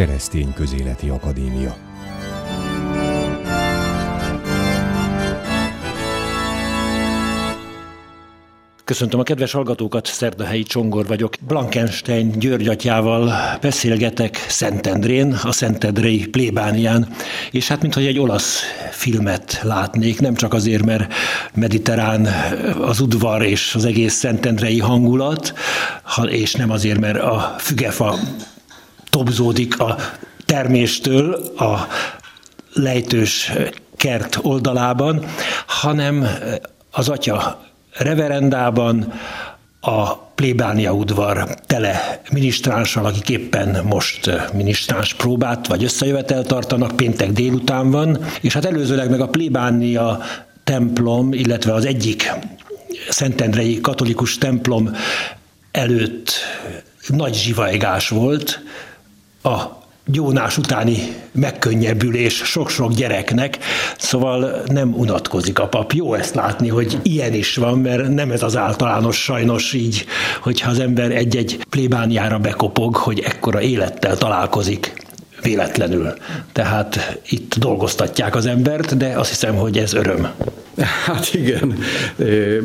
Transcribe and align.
Keresztény 0.00 0.52
Közéleti 0.52 1.08
Akadémia. 1.08 1.76
Köszöntöm 8.84 9.20
a 9.20 9.22
kedves 9.22 9.52
hallgatókat, 9.52 10.06
Szerdahelyi 10.06 10.62
Csongor 10.62 11.06
vagyok. 11.06 11.34
Blankenstein 11.46 12.30
György 12.30 12.68
beszélgetek 13.60 14.36
Szentendrén, 14.48 15.32
a 15.32 15.52
Szentendrei 15.52 16.26
plébánián, 16.26 17.08
és 17.50 17.68
hát 17.68 17.82
mintha 17.82 18.00
egy 18.00 18.18
olasz 18.18 18.60
filmet 18.90 19.60
látnék, 19.62 20.20
nem 20.20 20.34
csak 20.34 20.52
azért, 20.52 20.84
mert 20.84 21.12
mediterrán 21.54 22.28
az 22.80 23.00
udvar 23.00 23.42
és 23.42 23.74
az 23.74 23.84
egész 23.84 24.14
Szentendrei 24.14 24.78
hangulat, 24.78 25.52
és 26.28 26.54
nem 26.54 26.70
azért, 26.70 27.00
mert 27.00 27.18
a 27.18 27.54
fügefa 27.58 28.18
tobzódik 29.10 29.80
a 29.80 29.96
terméstől 30.46 31.34
a 31.56 31.86
lejtős 32.72 33.52
kert 33.96 34.38
oldalában, 34.42 35.24
hanem 35.66 36.26
az 36.90 37.08
atya 37.08 37.60
reverendában 37.92 39.12
a 39.80 40.16
plébánia 40.16 40.92
udvar 40.92 41.54
tele 41.66 42.20
minisztránssal, 42.32 43.04
akik 43.06 43.28
éppen 43.28 43.84
most 43.84 44.30
minisztráns 44.52 45.14
próbát 45.14 45.66
vagy 45.66 45.84
összejövetel 45.84 46.42
tartanak, 46.42 46.96
péntek 46.96 47.30
délután 47.30 47.90
van, 47.90 48.24
és 48.40 48.52
hát 48.52 48.64
előzőleg 48.64 49.10
meg 49.10 49.20
a 49.20 49.28
plébánia 49.28 50.20
templom, 50.64 51.32
illetve 51.32 51.74
az 51.74 51.84
egyik 51.84 52.32
szentendrei 53.08 53.80
katolikus 53.80 54.38
templom 54.38 54.90
előtt 55.70 56.32
nagy 57.06 57.34
zsivajgás 57.34 58.08
volt, 58.08 58.60
a 59.42 59.78
gyónás 60.06 60.58
utáni 60.58 60.98
megkönnyebbülés 61.32 62.34
sok-sok 62.34 62.92
gyereknek, 62.92 63.58
szóval 63.98 64.62
nem 64.66 64.94
unatkozik 64.94 65.58
a 65.58 65.68
pap. 65.68 65.92
Jó 65.92 66.14
ezt 66.14 66.34
látni, 66.34 66.68
hogy 66.68 66.98
ilyen 67.02 67.34
is 67.34 67.56
van, 67.56 67.78
mert 67.78 68.08
nem 68.08 68.30
ez 68.30 68.42
az 68.42 68.56
általános 68.56 69.22
sajnos 69.22 69.72
így, 69.72 70.04
hogyha 70.42 70.70
az 70.70 70.78
ember 70.78 71.10
egy-egy 71.10 71.64
plébániára 71.70 72.38
bekopog, 72.38 72.96
hogy 72.96 73.20
ekkora 73.20 73.60
élettel 73.60 74.16
találkozik 74.16 75.08
véletlenül. 75.42 76.12
Tehát 76.52 77.18
itt 77.28 77.54
dolgoztatják 77.58 78.34
az 78.34 78.46
embert, 78.46 78.96
de 78.96 79.06
azt 79.06 79.28
hiszem, 79.28 79.54
hogy 79.54 79.78
ez 79.78 79.92
öröm. 79.92 80.28
Hát 81.06 81.34
igen, 81.34 81.78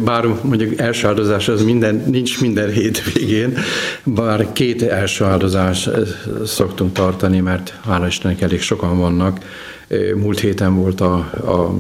bár 0.03 0.25
mondjuk 0.41 0.79
első 0.79 1.07
az 1.07 1.63
minden, 1.63 2.03
nincs 2.07 2.41
minden 2.41 2.71
hétvégén, 2.71 3.57
bár 4.03 4.47
két 4.53 4.81
első 4.81 5.25
szoktunk 6.45 6.93
tartani, 6.93 7.39
mert 7.39 7.79
hála 7.85 8.07
Istennek 8.07 8.41
elég 8.41 8.61
sokan 8.61 8.97
vannak. 8.97 9.39
Múlt 10.15 10.39
héten 10.39 10.75
volt 10.75 11.01
a, 11.01 11.13
a, 11.45 11.75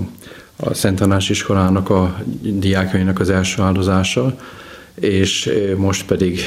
a 0.55 0.73
Szent 0.73 0.99
Tanás 0.99 1.29
iskolának 1.29 1.89
a 1.89 2.17
diákjainak 2.41 3.19
az 3.19 3.29
első 3.29 3.61
áldozása, 3.61 4.35
és 4.99 5.51
most 5.77 6.05
pedig 6.05 6.39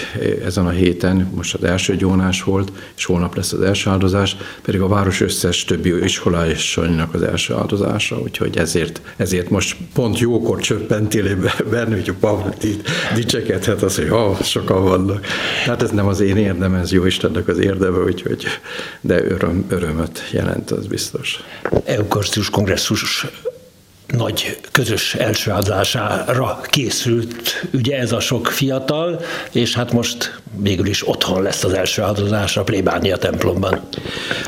ezen 0.44 0.66
a 0.66 0.70
héten, 0.70 1.30
most 1.34 1.54
az 1.54 1.64
első 1.64 1.96
gyónás 1.96 2.42
volt, 2.42 2.72
és 2.96 3.04
holnap 3.04 3.36
lesz 3.36 3.52
az 3.52 3.60
első 3.60 3.90
áldozás, 3.90 4.36
pedig 4.62 4.80
a 4.80 4.88
város 4.88 5.20
összes 5.20 5.64
többi 5.64 6.04
iskolásainak 6.04 7.14
az 7.14 7.22
első 7.22 7.54
áldozása, 7.54 8.20
úgyhogy 8.20 8.56
ezért, 8.56 9.00
ezért 9.16 9.50
most 9.50 9.76
pont 9.94 10.18
jókor 10.18 10.60
csöppentél 10.60 11.36
benne, 11.70 11.94
hogy 11.94 12.08
a 12.08 12.14
Pavl 12.20 12.48
dicsekedhet 13.14 13.82
az, 13.82 13.96
hogy 13.96 14.08
ha, 14.08 14.36
sokan 14.42 14.84
vannak. 14.84 15.26
Tehát 15.64 15.82
ez 15.82 15.90
nem 15.90 16.06
az 16.06 16.20
én 16.20 16.36
érdem, 16.36 16.74
ez 16.74 16.92
jó 16.92 17.04
Istennek 17.04 17.48
az 17.48 17.58
érdeme, 17.58 17.98
úgyhogy, 17.98 18.44
de 19.00 19.24
öröm, 19.24 19.64
örömöt 19.68 20.28
jelent, 20.32 20.70
az 20.70 20.86
biztos. 20.86 21.40
Eukarisztikus 21.84 22.50
kongresszus 22.50 23.26
nagy 24.16 24.58
közös 24.72 25.14
elsőáldására 25.14 26.60
készült 26.64 27.66
ugye 27.72 27.98
ez 27.98 28.12
a 28.12 28.20
sok 28.20 28.46
fiatal, 28.46 29.20
és 29.52 29.74
hát 29.74 29.92
most 29.92 30.40
végül 30.56 30.86
is 30.86 31.08
otthon 31.08 31.42
lesz 31.42 31.64
az 31.64 31.72
első 31.72 32.02
áldozás 32.02 32.56
a 32.56 32.62
plébánia 32.62 33.16
templomban. 33.16 33.80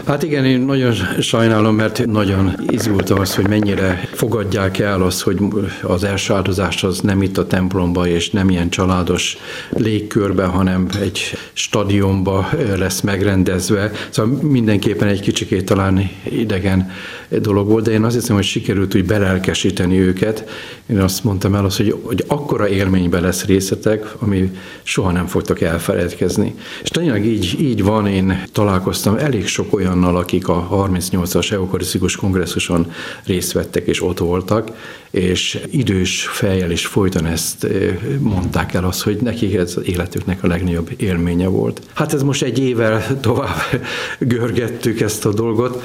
Hát 0.07 0.23
igen, 0.23 0.45
én 0.45 0.61
nagyon 0.61 0.95
sajnálom, 1.21 1.75
mert 1.75 2.07
nagyon 2.07 2.55
izgult 2.69 3.11
az, 3.11 3.35
hogy 3.35 3.49
mennyire 3.49 4.09
fogadják 4.13 4.79
el 4.79 5.03
az, 5.03 5.23
hogy 5.23 5.39
az 5.83 6.05
első 6.05 6.35
áldozás 6.35 6.85
az 6.85 7.01
nem 7.01 7.23
itt 7.23 7.39
a 7.39 7.47
templomba, 7.47 8.07
és 8.07 8.31
nem 8.31 8.51
ilyen 8.51 8.71
családos 8.71 9.37
légkörbe, 9.71 10.45
hanem 10.45 10.87
egy 11.01 11.37
stadionba 11.53 12.51
lesz 12.77 13.01
megrendezve. 13.01 13.91
Szóval 14.11 14.39
mindenképpen 14.43 15.09
egy 15.09 15.21
kicsikét 15.21 15.65
talán 15.65 16.11
idegen 16.31 16.91
dolog 17.29 17.69
volt, 17.69 17.85
de 17.85 17.91
én 17.91 18.05
azt 18.05 18.15
hiszem, 18.15 18.37
hogy 18.37 18.45
sikerült 18.45 18.95
úgy 18.95 19.07
belelkesíteni 19.51 19.99
őket. 19.99 20.49
Én 20.87 21.01
azt 21.01 21.25
mondtam 21.25 21.55
el, 21.55 21.65
az, 21.65 21.77
hogy, 21.77 21.97
hogy 22.03 22.25
akkora 22.27 22.69
élményben 22.69 23.23
lesz 23.23 23.45
részletek, 23.45 24.15
ami 24.19 24.51
soha 24.83 25.11
nem 25.11 25.27
fogtok 25.27 25.61
elfeledkezni. 25.61 26.55
És 26.83 26.89
tényleg 26.89 27.27
így, 27.27 27.57
így 27.61 27.83
van, 27.83 28.07
én 28.07 28.43
találkoztam 28.53 29.17
elég 29.17 29.47
sok 29.47 29.75
olyannal, 29.75 30.17
akik 30.17 30.49
a 30.49 30.69
38-as 30.73 31.53
eukarisztikus 31.53 32.17
kongresszuson 32.17 32.93
részt 33.25 33.53
vettek 33.53 33.87
és 33.87 34.03
ott 34.03 34.19
voltak, 34.19 34.71
és 35.11 35.59
idős 35.71 36.27
fejjel 36.27 36.71
is 36.71 36.87
folyton 36.87 37.27
ezt 37.27 37.67
mondták 38.19 38.75
el 38.75 38.85
az, 38.85 39.03
hogy 39.03 39.17
nekik 39.21 39.55
ez 39.55 39.77
életüknek 39.83 40.43
a 40.43 40.47
legnagyobb 40.47 40.91
élménye 40.97 41.47
volt. 41.47 41.81
Hát 41.93 42.13
ez 42.13 42.23
most 42.23 42.43
egy 42.43 42.59
évvel 42.59 43.21
tovább 43.21 43.61
görgettük 44.19 45.01
ezt 45.01 45.27
a 45.27 45.33
dolgot, 45.33 45.83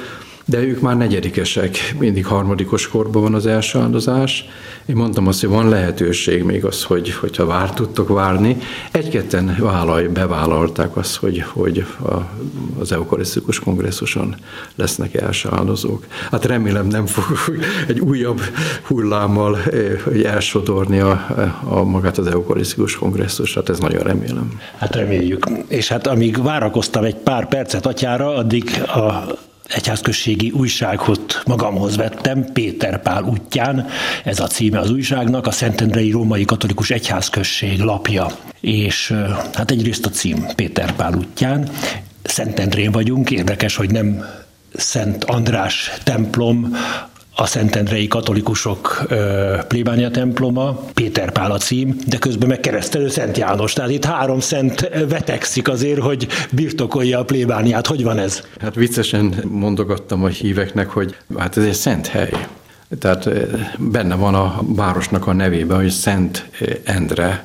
de 0.48 0.62
ők 0.62 0.80
már 0.80 0.96
negyedikesek, 0.96 1.94
mindig 1.98 2.26
harmadikos 2.26 2.88
korban 2.88 3.22
van 3.22 3.34
az 3.34 3.46
első 3.46 3.78
áldozás. 3.78 4.44
Én 4.86 4.96
mondtam 4.96 5.26
azt, 5.26 5.40
hogy 5.40 5.48
van 5.48 5.68
lehetőség 5.68 6.42
még 6.42 6.64
az, 6.64 6.82
hogy, 6.82 7.12
hogyha 7.12 7.46
vár 7.46 7.70
tudtok 7.70 8.08
várni. 8.08 8.56
Egy-ketten 8.90 9.56
vállalj, 9.60 10.06
bevállalták 10.06 10.96
azt, 10.96 11.16
hogy, 11.16 11.44
hogy 11.52 11.86
a, 12.02 12.14
az 12.80 12.92
eukarisztikus 12.92 13.58
kongresszuson 13.58 14.34
lesznek 14.74 15.14
első 15.14 15.48
áldozók. 15.52 16.06
Hát 16.30 16.44
remélem 16.44 16.86
nem 16.86 17.06
fog 17.06 17.24
egy 17.88 18.00
újabb 18.00 18.40
hullámmal 18.82 19.58
elsodorni 20.24 20.98
a, 20.98 21.26
a 21.64 21.82
magát 21.82 22.18
az 22.18 22.26
eukarisztikus 22.26 22.96
kongresszus, 22.96 23.54
hát 23.54 23.68
ez 23.68 23.78
nagyon 23.78 24.02
remélem. 24.02 24.60
Hát 24.78 24.94
reméljük. 24.94 25.46
És 25.68 25.88
hát 25.88 26.06
amíg 26.06 26.42
várakoztam 26.42 27.04
egy 27.04 27.16
pár 27.16 27.48
percet 27.48 27.86
atyára, 27.86 28.34
addig 28.34 28.82
a 28.86 29.36
egyházközségi 29.68 30.50
újságot 30.50 31.42
magamhoz 31.46 31.96
vettem, 31.96 32.52
Péter 32.52 33.02
Pál 33.02 33.22
útján, 33.22 33.86
ez 34.24 34.40
a 34.40 34.46
címe 34.46 34.78
az 34.78 34.90
újságnak, 34.90 35.46
a 35.46 35.50
Szentendrei 35.50 36.10
Római 36.10 36.44
Katolikus 36.44 36.90
Egyházközség 36.90 37.80
lapja. 37.80 38.26
És 38.60 39.14
hát 39.54 39.70
egyrészt 39.70 40.06
a 40.06 40.10
cím 40.10 40.46
Péter 40.54 40.92
Pál 40.92 41.14
útján, 41.14 41.68
Szentendrén 42.22 42.90
vagyunk, 42.90 43.30
érdekes, 43.30 43.76
hogy 43.76 43.90
nem 43.90 44.24
Szent 44.74 45.24
András 45.24 45.92
templom, 46.02 46.76
a 47.38 47.46
Szentendrei 47.46 48.08
katolikusok 48.08 49.06
plébánia 49.68 50.10
temploma, 50.10 50.80
Péter 50.94 51.32
Pál 51.32 51.50
a 51.50 51.58
cím, 51.58 51.96
de 52.06 52.18
közben 52.18 52.48
meg 52.48 52.60
keresztelő 52.60 53.08
Szent 53.08 53.38
János. 53.38 53.72
Tehát 53.72 53.90
itt 53.90 54.04
három 54.04 54.40
szent 54.40 54.90
vetekszik 55.08 55.68
azért, 55.68 56.00
hogy 56.00 56.26
birtokolja 56.52 57.18
a 57.18 57.24
plébániát. 57.24 57.86
Hogy 57.86 58.02
van 58.02 58.18
ez? 58.18 58.42
Hát 58.60 58.74
viccesen 58.74 59.34
mondogattam 59.50 60.24
a 60.24 60.28
híveknek, 60.28 60.88
hogy 60.88 61.16
hát 61.38 61.56
ez 61.56 61.64
egy 61.64 61.72
szent 61.72 62.06
hely. 62.06 62.46
Tehát 62.98 63.30
benne 63.78 64.14
van 64.14 64.34
a 64.34 64.60
városnak 64.66 65.26
a 65.26 65.32
nevében, 65.32 65.76
hogy 65.76 65.90
Szent 65.90 66.48
Endre, 66.84 67.44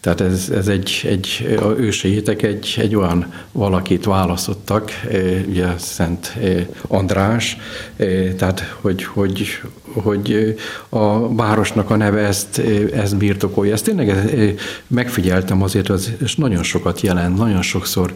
tehát 0.00 0.20
ez, 0.20 0.50
ez 0.54 0.68
egy, 0.68 1.00
egy 1.04 1.58
a 1.60 1.78
őseitek 1.78 2.42
egy, 2.42 2.74
egy 2.78 2.96
olyan 2.96 3.32
valakit 3.52 4.04
választottak, 4.04 4.90
eh, 5.10 5.42
ugye 5.48 5.66
Szent 5.78 6.36
eh, 6.40 6.66
András, 6.88 7.56
eh, 7.96 8.34
tehát 8.36 8.76
hogy, 8.80 9.04
hogy, 9.04 9.60
hogy 9.92 10.56
a 10.88 11.34
városnak 11.34 11.90
a 11.90 11.96
neve 11.96 12.20
ezt, 12.20 12.62
ezt 12.94 13.16
birtokolja. 13.16 13.72
Ezt 13.72 13.84
tényleg 13.84 14.58
megfigyeltem 14.86 15.62
azért, 15.62 15.88
az, 15.88 16.12
és 16.22 16.36
nagyon 16.36 16.62
sokat 16.62 17.00
jelent, 17.00 17.36
nagyon 17.36 17.62
sokszor 17.62 18.12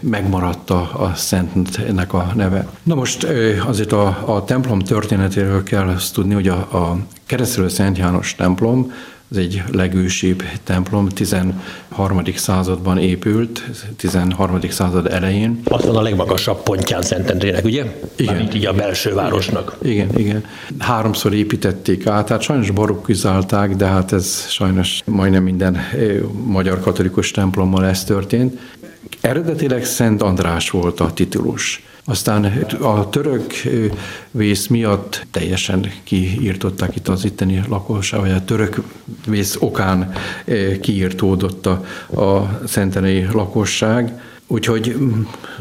megmaradt 0.00 0.70
a, 0.70 0.80
a 0.80 1.12
Szentnek 1.14 2.12
a 2.12 2.32
neve. 2.34 2.68
Na 2.82 2.94
most 2.94 3.26
azért 3.66 3.92
a, 3.92 4.34
a 4.34 4.44
templom 4.44 4.78
történetéről 4.78 5.62
kell 5.62 5.88
azt 5.88 6.14
tudni, 6.14 6.34
hogy 6.34 6.48
a, 6.48 6.56
a 6.56 6.98
Keresztelő 7.26 7.68
Szent 7.68 7.98
János 7.98 8.34
templom 8.34 8.92
ez 9.30 9.36
egy 9.36 9.62
legősibb 9.72 10.42
templom, 10.64 11.08
13. 11.08 12.22
században 12.34 12.98
épült, 12.98 13.62
13. 13.96 14.60
század 14.70 15.06
elején. 15.06 15.60
Azon 15.64 15.96
a 15.96 16.02
legmagasabb 16.02 16.62
pontján 16.62 17.02
Szentendrének, 17.02 17.64
ugye? 17.64 17.84
Igen. 18.16 18.32
Mármint 18.32 18.54
így 18.54 18.66
a 18.66 18.72
belső 18.72 19.14
városnak. 19.14 19.76
Igen, 19.82 20.08
igen. 20.16 20.44
Háromszor 20.78 21.34
építették 21.34 22.06
át, 22.06 22.28
hát 22.28 22.42
sajnos 22.42 22.70
barokkizálták, 22.70 23.76
de 23.76 23.86
hát 23.86 24.12
ez 24.12 24.46
sajnos 24.48 25.00
majdnem 25.04 25.42
minden 25.42 25.78
magyar 26.44 26.80
katolikus 26.80 27.30
templommal 27.30 27.86
ez 27.86 28.04
történt. 28.04 28.58
eredetileg 29.20 29.84
Szent 29.84 30.22
András 30.22 30.70
volt 30.70 31.00
a 31.00 31.12
titulus. 31.12 31.82
Aztán 32.08 32.44
a 32.80 33.08
török 33.08 33.52
vész 34.30 34.66
miatt 34.66 35.26
teljesen 35.30 35.92
kiírtották 36.04 36.96
itt 36.96 37.08
az 37.08 37.24
itteni 37.24 37.62
lakosság, 37.68 38.20
vagy 38.20 38.30
a 38.30 38.44
török 38.44 38.82
vész 39.26 39.56
okán 39.60 40.12
kiírtódott 40.80 41.66
a, 41.66 41.84
a 42.22 42.60
szentenei 42.66 43.26
lakosság, 43.32 44.20
Úgyhogy 44.50 44.96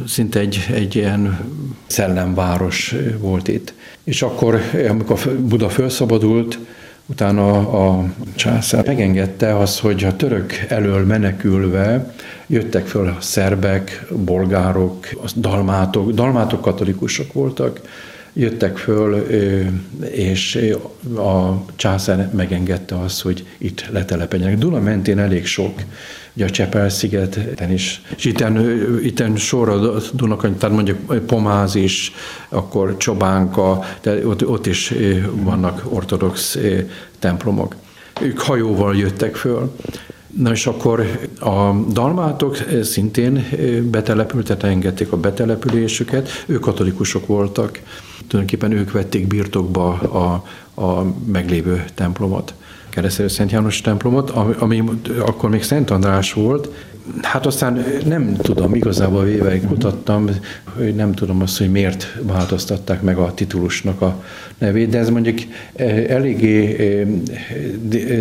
szinte 0.05 0.39
egy, 0.39 0.65
egy 0.73 0.95
ilyen 0.95 1.39
szellemváros 1.87 2.95
volt 3.19 3.47
itt. 3.47 3.73
És 4.03 4.21
akkor, 4.21 4.61
amikor 4.89 5.19
Buda 5.39 5.69
felszabadult, 5.69 6.59
utána 7.05 7.57
a 7.57 8.05
császár 8.35 8.85
megengedte 8.85 9.57
az, 9.57 9.79
hogy 9.79 10.03
a 10.03 10.15
török 10.15 10.53
elől 10.67 11.05
menekülve 11.05 12.15
jöttek 12.47 12.87
föl 12.87 13.07
a 13.07 13.17
szerbek, 13.19 14.05
bolgárok, 14.25 15.07
dalmátok, 15.35 16.11
dalmátok 16.11 16.61
katolikusok 16.61 17.33
voltak, 17.33 17.81
jöttek 18.33 18.77
föl, 18.77 19.15
és 20.11 20.59
a 21.15 21.65
császár 21.75 22.31
megengedte 22.33 22.99
azt, 22.99 23.21
hogy 23.21 23.45
itt 23.57 23.85
letelepedjenek. 23.89 24.57
Duna 24.57 24.79
mentén 24.79 25.19
elég 25.19 25.45
sok 25.45 25.81
ugye 26.37 26.45
a 26.45 26.49
Csepel-szigeten 26.49 27.71
is. 27.71 28.01
És 28.17 28.25
itten, 28.25 28.79
itten 29.03 29.35
sor 29.35 29.69
a 29.69 29.99
Dunakany, 30.13 30.57
tehát 30.57 30.75
mondjuk 30.75 31.25
Pomáz 31.25 31.75
is, 31.75 32.11
akkor 32.49 32.97
Csobánka, 32.97 33.83
de 34.01 34.27
ott, 34.27 34.47
ott 34.47 34.65
is 34.65 34.93
vannak 35.31 35.81
ortodox 35.89 36.57
templomok. 37.19 37.75
Ők 38.21 38.39
hajóval 38.39 38.95
jöttek 38.95 39.35
föl. 39.35 39.75
Na 40.27 40.51
és 40.51 40.67
akkor 40.67 41.19
a 41.39 41.71
dalmátok 41.91 42.57
szintén 42.81 43.45
betelepültet, 43.91 44.63
engedték 44.63 45.11
a 45.11 45.17
betelepülésüket, 45.17 46.29
ők 46.45 46.59
katolikusok 46.59 47.27
voltak, 47.27 47.81
tulajdonképpen 48.27 48.71
ők 48.71 48.91
vették 48.91 49.27
birtokba 49.27 49.89
a, 49.99 50.43
a 50.81 51.05
meglévő 51.25 51.85
templomot 51.93 52.53
keresztelő 52.97 53.27
Szent 53.27 53.51
János 53.51 53.81
templomot, 53.81 54.29
ami, 54.29 54.53
ami 54.59 54.83
akkor 55.19 55.49
még 55.49 55.63
Szent 55.63 55.89
András 55.89 56.33
volt, 56.33 56.69
Hát 57.21 57.45
aztán 57.45 57.83
nem 58.05 58.35
tudom, 58.35 58.75
igazából 58.75 59.23
véve 59.23 59.59
kutattam, 59.59 60.29
hogy 60.63 60.95
nem 60.95 61.11
tudom 61.11 61.41
azt, 61.41 61.57
hogy 61.57 61.71
miért 61.71 62.17
változtatták 62.21 63.01
meg 63.01 63.17
a 63.17 63.33
titulusnak 63.33 64.01
a 64.01 64.23
nevét, 64.57 64.89
de 64.89 64.97
ez 64.97 65.09
mondjuk 65.09 65.37
eh, 65.75 66.05
eléggé 66.09 66.75
eh, 66.75 67.07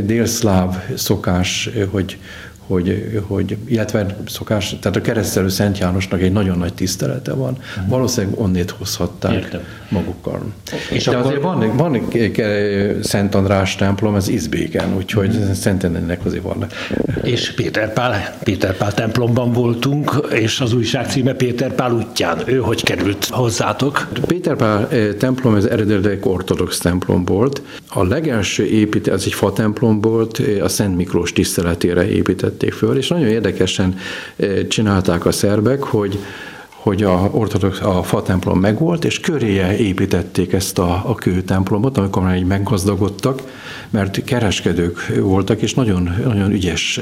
délszláv 0.04 0.76
szokás, 0.94 1.70
hogy, 1.90 2.18
hogy, 2.66 3.20
hogy, 3.26 3.56
illetve 3.64 4.16
szokás, 4.26 4.76
tehát 4.80 4.96
a 4.96 5.00
keresztelő 5.00 5.48
Szent 5.48 5.78
Jánosnak 5.78 6.20
egy 6.20 6.32
nagyon 6.32 6.58
nagy 6.58 6.74
tisztelete 6.74 7.32
van. 7.32 7.52
Uh-huh. 7.52 7.88
Valószínűleg 7.88 8.40
onnét 8.40 8.70
hozhatták 8.70 9.32
Értem. 9.32 9.60
magukkal. 9.88 10.42
És 10.90 11.04
De 11.04 11.10
akkor... 11.10 11.26
azért 11.26 11.42
van, 11.42 11.76
van 11.76 12.08
Szent 13.02 13.34
András 13.34 13.76
templom, 13.76 14.14
ez 14.14 14.28
Izbéken, 14.28 14.96
úgyhogy 14.96 15.34
uh-huh. 15.34 15.52
Szent 15.52 15.84
Ennek 15.84 16.24
azért 16.24 16.42
vannak. 16.42 16.72
És 17.22 17.54
Péter 17.54 17.92
Pál, 17.92 18.36
Péter 18.42 18.76
Pál 18.76 18.94
templomban 18.94 19.52
voltunk, 19.52 20.26
és 20.32 20.60
az 20.60 20.72
újság 20.72 21.10
címe 21.10 21.32
Péter 21.32 21.74
Pál 21.74 21.92
útján. 21.92 22.42
Ő 22.46 22.58
hogy 22.58 22.82
került 22.82 23.24
hozzátok? 23.24 24.08
Péter 24.26 24.56
Pál 24.56 24.88
templom, 25.18 25.54
ez 25.54 25.64
eredetileg 25.64 26.26
ortodox 26.26 26.78
templom 26.78 27.24
volt. 27.24 27.62
A 27.88 28.04
legelső 28.04 28.64
építés, 28.64 29.12
ez 29.12 29.22
egy 29.24 29.34
fa 29.34 29.52
templom 29.52 30.00
volt, 30.00 30.42
a 30.62 30.68
Szent 30.68 30.96
Miklós 30.96 31.32
tiszteletére 31.32 32.08
épített 32.08 32.56
építették 32.56 32.72
föl, 32.72 32.96
és 32.96 33.08
nagyon 33.08 33.26
érdekesen 33.26 33.98
csinálták 34.68 35.26
a 35.26 35.32
szerbek, 35.32 35.82
hogy 35.82 36.18
hogy 36.86 37.02
a 37.02 37.28
ortodox, 37.32 37.80
a 37.80 38.02
fa 38.02 38.22
templom 38.22 38.60
megvolt, 38.60 39.04
és 39.04 39.20
köréje 39.20 39.76
építették 39.76 40.52
ezt 40.52 40.78
a, 40.78 41.02
a 41.06 41.14
kőtemplomot, 41.14 41.98
amikor 41.98 42.22
már 42.22 42.36
így 42.36 42.46
meggazdagodtak, 42.46 43.42
mert 43.90 44.24
kereskedők 44.24 45.12
voltak, 45.20 45.62
és 45.62 45.74
nagyon, 45.74 46.14
nagyon 46.24 46.50
ügyes 46.50 47.00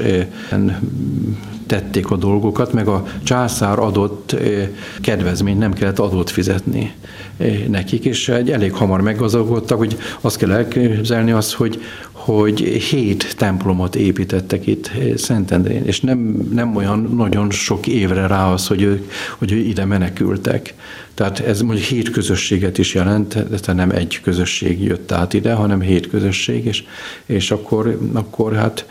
tették 1.65 2.11
a 2.11 2.15
dolgokat, 2.15 2.73
meg 2.73 2.87
a 2.87 3.05
császár 3.23 3.79
adott 3.79 4.31
eh, 4.31 4.69
kedvezményt 5.01 5.59
nem 5.59 5.73
kellett 5.73 5.99
adót 5.99 6.29
fizetni 6.29 6.93
eh, 7.37 7.63
nekik, 7.67 8.05
és 8.05 8.29
egy 8.29 8.51
elég 8.51 8.73
hamar 8.73 9.01
meggazdagodtak, 9.01 9.77
hogy 9.77 9.97
azt 10.21 10.37
kell 10.37 10.51
elképzelni 10.51 11.31
azt, 11.31 11.53
hogy, 11.53 11.81
hogy 12.25 12.59
hét 12.59 13.35
templomot 13.37 13.95
építettek 13.95 14.67
itt 14.67 14.91
Szentendrén, 15.15 15.85
és 15.85 16.01
nem, 16.01 16.47
nem 16.53 16.75
olyan 16.75 16.99
nagyon 17.15 17.51
sok 17.51 17.87
évre 17.87 18.27
rá 18.27 18.51
az, 18.51 18.67
hogy 18.67 18.81
ők, 18.81 19.11
hogy 19.37 19.51
ide 19.51 19.85
menekültek. 19.85 20.73
Tehát 21.15 21.39
ez 21.39 21.61
mondjuk 21.61 21.87
hét 21.87 22.09
közösséget 22.09 22.77
is 22.77 22.93
jelent, 22.93 23.27
tehát 23.27 23.73
nem 23.73 23.89
egy 23.89 24.19
közösség 24.23 24.83
jött 24.83 25.11
át 25.11 25.33
ide, 25.33 25.53
hanem 25.53 25.81
hét 25.81 26.09
közösség, 26.09 26.65
és, 26.65 26.83
és 27.25 27.51
akkor, 27.51 27.99
akkor 28.13 28.53
hát 28.53 28.85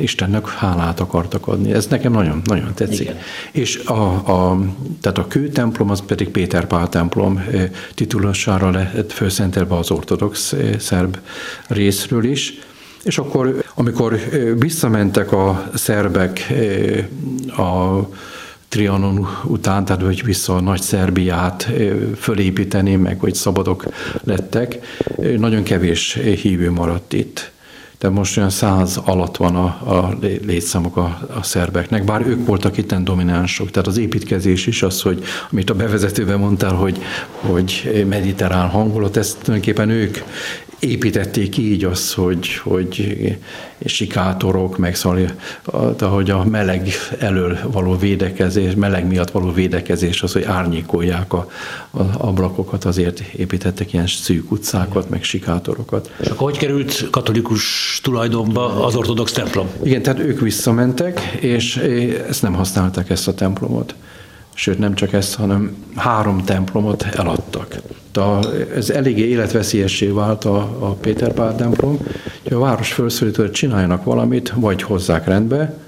Istennek 0.00 0.48
hálát 0.48 1.00
akartak 1.00 1.46
adni. 1.46 1.72
Ez 1.72 1.86
nekem 1.86 2.12
nagyon, 2.12 2.42
nagyon 2.44 2.74
tetszik. 2.74 3.00
Igen. 3.00 3.16
És 3.52 3.76
a, 3.76 4.02
a, 4.12 4.64
tehát 5.00 5.18
a 5.18 5.26
kőtemplom, 5.26 5.90
az 5.90 6.02
pedig 6.06 6.28
Péter 6.28 6.66
Pál 6.66 6.88
templom 6.88 7.44
titulusára 7.94 8.70
lett 8.70 9.12
főszentelve 9.12 9.76
az 9.76 9.90
ortodox 9.90 10.54
szerb 10.78 11.18
részről 11.66 12.24
is, 12.24 12.58
és 13.02 13.18
akkor, 13.18 13.64
amikor 13.74 14.18
visszamentek 14.58 15.32
a 15.32 15.70
szerbek 15.74 16.52
a 17.56 18.00
Trianon 18.72 19.28
után, 19.44 19.84
tehát 19.84 20.02
hogy 20.02 20.24
vissza 20.24 20.56
a 20.56 20.60
nagy 20.60 20.80
Szerbiát 20.80 21.70
fölépíteni, 22.16 22.96
meg 22.96 23.20
hogy 23.20 23.34
szabadok 23.34 23.84
lettek, 24.24 24.78
nagyon 25.36 25.62
kevés 25.62 26.14
hívő 26.14 26.70
maradt 26.70 27.12
itt. 27.12 27.52
Tehát 27.98 28.16
most 28.16 28.36
olyan 28.36 28.50
száz 28.50 29.00
alatt 29.04 29.36
van 29.36 29.56
a, 29.56 29.64
a 29.64 30.16
létszámok 30.46 30.96
a, 30.96 31.28
a 31.38 31.42
szerbeknek, 31.42 32.04
bár 32.04 32.26
ők 32.26 32.46
voltak 32.46 32.76
itt 32.76 32.94
dominánsok. 32.94 33.70
Tehát 33.70 33.88
az 33.88 33.96
építkezés 33.96 34.66
is 34.66 34.82
az, 34.82 35.02
hogy 35.02 35.24
amit 35.50 35.70
a 35.70 35.74
bevezetőben 35.74 36.38
mondtál, 36.38 36.74
hogy, 36.74 36.98
hogy 37.40 38.04
mediterrán 38.08 38.68
hangulat, 38.68 39.16
ezt 39.16 39.38
tulajdonképpen 39.42 39.90
ők 39.90 40.18
építették 40.82 41.56
így 41.56 41.84
az, 41.84 42.12
hogy, 42.12 42.54
hogy 42.54 43.16
sikátorok, 43.84 44.78
meg 44.78 44.94
szóval, 44.94 45.30
hogy 46.00 46.30
a 46.30 46.44
meleg 46.44 46.88
elől 47.18 47.58
való 47.72 47.96
védekezés, 47.96 48.74
meleg 48.74 49.06
miatt 49.06 49.30
való 49.30 49.52
védekezés 49.52 50.22
az, 50.22 50.32
hogy 50.32 50.42
árnyékolják 50.42 51.32
a, 51.32 51.50
a 51.90 52.00
ablakokat, 52.16 52.84
azért 52.84 53.20
építettek 53.20 53.92
ilyen 53.92 54.06
szűk 54.06 54.50
utcákat, 54.50 55.10
meg 55.10 55.22
sikátorokat. 55.22 56.10
És 56.20 56.26
akkor 56.26 56.50
hogy 56.50 56.58
került 56.58 57.10
katolikus 57.10 58.00
tulajdonba 58.02 58.84
az 58.84 58.94
ortodox 58.94 59.32
templom? 59.32 59.68
Igen, 59.82 60.02
tehát 60.02 60.20
ők 60.20 60.40
visszamentek, 60.40 61.20
és 61.40 61.76
ezt 62.28 62.42
nem 62.42 62.54
használták 62.54 63.10
ezt 63.10 63.28
a 63.28 63.34
templomot 63.34 63.94
sőt 64.54 64.78
nem 64.78 64.94
csak 64.94 65.12
ezt, 65.12 65.34
hanem 65.34 65.76
három 65.94 66.44
templomot 66.44 67.02
eladtak. 67.02 67.76
Ez 68.76 68.90
eléggé 68.90 69.28
életveszélyessé 69.28 70.06
vált 70.06 70.44
a, 70.44 70.56
a 70.78 70.92
Péter 70.92 71.32
Pál 71.32 71.56
templom, 71.56 71.98
hogy 72.42 72.52
a 72.52 72.58
város 72.58 72.92
felszólító, 72.92 73.42
hogy 73.42 73.50
csináljanak 73.50 74.04
valamit, 74.04 74.52
vagy 74.56 74.82
hozzák 74.82 75.26
rendbe, 75.26 75.78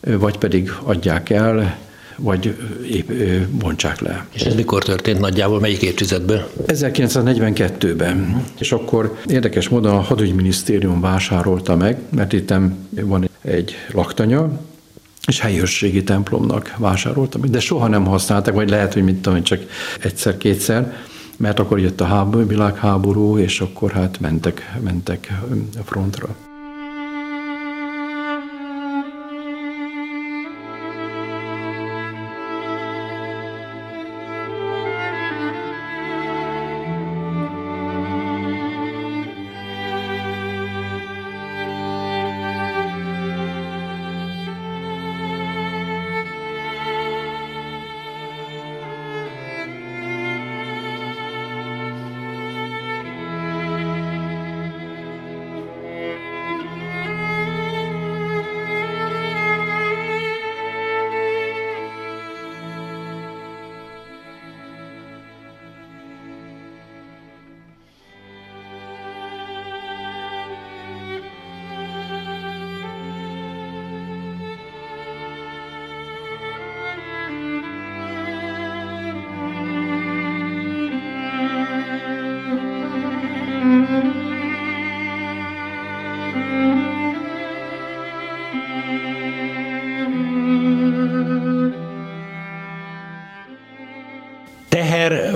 vagy 0.00 0.38
pedig 0.38 0.72
adják 0.82 1.30
el, 1.30 1.76
vagy 2.16 2.56
épp 2.90 3.10
bontsák 3.50 4.00
le. 4.00 4.26
És 4.32 4.42
ez 4.42 4.54
mikor 4.54 4.82
történt 4.82 5.20
nagyjából, 5.20 5.60
melyik 5.60 5.82
évtizedben? 5.82 6.44
1942-ben. 6.66 8.44
És 8.58 8.72
akkor 8.72 9.16
érdekes 9.26 9.68
módon 9.68 9.96
a 9.96 10.00
hadügyminisztérium 10.00 11.00
vásárolta 11.00 11.76
meg, 11.76 11.98
mert 12.10 12.32
itt 12.32 12.54
van 12.90 13.28
egy 13.42 13.74
laktanya, 13.92 14.60
és 15.26 15.40
helyőrségi 15.40 16.02
templomnak 16.02 16.74
vásároltam, 16.78 17.40
de 17.48 17.60
soha 17.60 17.88
nem 17.88 18.04
használták, 18.04 18.54
vagy 18.54 18.70
lehet, 18.70 18.92
hogy 18.92 19.04
mit 19.04 19.16
tudom, 19.16 19.42
csak 19.42 19.60
egyszer-kétszer, 20.00 20.96
mert 21.36 21.58
akkor 21.58 21.80
jött 21.80 22.00
a 22.00 22.04
háború, 22.04 22.46
világháború, 22.46 23.38
és 23.38 23.60
akkor 23.60 23.90
hát 23.90 24.20
mentek, 24.20 24.76
mentek 24.82 25.32
a 25.78 25.82
frontra. 25.84 26.36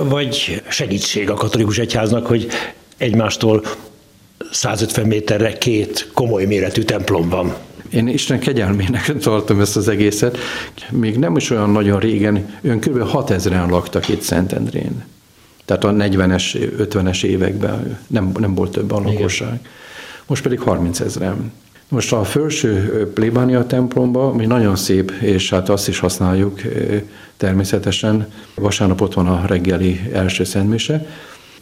Vagy 0.03 0.61
segítség 0.69 1.29
a 1.29 1.33
katolikus 1.33 1.77
egyháznak, 1.77 2.25
hogy 2.27 2.47
egymástól 2.97 3.63
150 4.51 5.05
méterre 5.05 5.57
két 5.57 6.09
komoly 6.13 6.45
méretű 6.45 6.81
templom 6.81 7.29
van. 7.29 7.53
Én 7.89 8.07
Isten 8.07 8.39
kegyelmének 8.39 9.17
tartom 9.17 9.59
ezt 9.59 9.75
az 9.75 9.87
egészet. 9.87 10.37
Még 10.89 11.17
nem 11.17 11.35
is 11.35 11.49
olyan 11.49 11.69
nagyon 11.69 11.99
régen, 11.99 12.59
ön 12.61 12.79
kb. 12.79 12.97
6000-en 13.13 13.69
laktak 13.69 14.07
itt 14.07 14.21
Szentendrén. 14.21 15.03
Tehát 15.65 15.83
a 15.83 15.91
40-es, 15.91 16.71
50-es 16.77 17.23
években 17.23 17.99
nem, 18.07 18.31
nem 18.39 18.55
volt 18.55 18.71
több 18.71 18.91
a 18.91 18.99
lakosság. 18.99 19.59
Most 20.25 20.43
pedig 20.43 20.59
30 20.59 20.99
ezeren. 20.99 21.51
Most 21.91 22.13
a 22.13 22.23
felső 22.23 23.05
plébánia 23.13 23.65
templomba, 23.65 24.27
ami 24.27 24.45
nagyon 24.45 24.75
szép, 24.75 25.11
és 25.11 25.49
hát 25.49 25.69
azt 25.69 25.87
is 25.87 25.99
használjuk 25.99 26.61
természetesen. 27.37 28.27
Vasárnap 28.55 29.01
ott 29.01 29.13
van 29.13 29.27
a 29.27 29.45
reggeli 29.45 30.09
első 30.13 30.43
szentmise, 30.43 31.07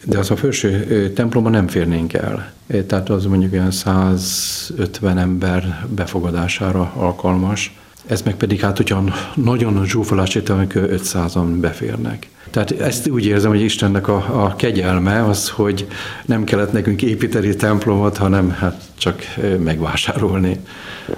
de 0.04 0.18
az 0.18 0.30
a 0.30 0.36
felső 0.36 1.12
templomba 1.12 1.50
nem 1.50 1.68
férnénk 1.68 2.12
el. 2.12 2.52
Tehát 2.86 3.10
az 3.10 3.24
mondjuk 3.24 3.52
olyan 3.52 3.70
150 3.70 5.18
ember 5.18 5.86
befogadására 5.88 6.92
alkalmas. 6.96 7.76
Ez 8.06 8.22
meg 8.22 8.34
pedig 8.34 8.60
hát, 8.60 8.76
hogyha 8.76 9.04
nagyon 9.34 9.84
zsúfolás 9.86 10.36
amikor 10.36 10.88
500-an 10.90 11.56
beférnek. 11.60 12.28
Tehát 12.50 12.80
ezt 12.80 13.08
úgy 13.08 13.26
érzem, 13.26 13.50
hogy 13.50 13.60
Istennek 13.60 14.08
a, 14.08 14.44
a 14.44 14.56
kegyelme 14.56 15.24
az, 15.24 15.48
hogy 15.48 15.86
nem 16.26 16.44
kellett 16.44 16.72
nekünk 16.72 17.02
építeni 17.02 17.56
templomot, 17.56 18.16
hanem 18.16 18.50
hát 18.50 18.82
csak 18.98 19.22
megvásárolni. 19.58 20.60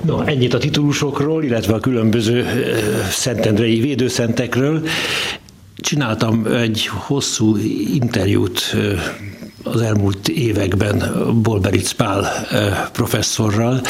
No, 0.04 0.20
ennyit 0.20 0.54
a 0.54 0.58
titulusokról, 0.58 1.44
illetve 1.44 1.74
a 1.74 1.80
különböző 1.80 2.46
szentendrei 3.10 3.80
védőszentekről. 3.80 4.86
Csináltam 5.76 6.46
egy 6.46 6.86
hosszú 6.86 7.56
interjút 7.94 8.76
az 9.62 9.80
elmúlt 9.80 10.28
években 10.28 11.12
Bolberic 11.42 11.92
Pál 11.92 12.46
professzorral, 12.92 13.80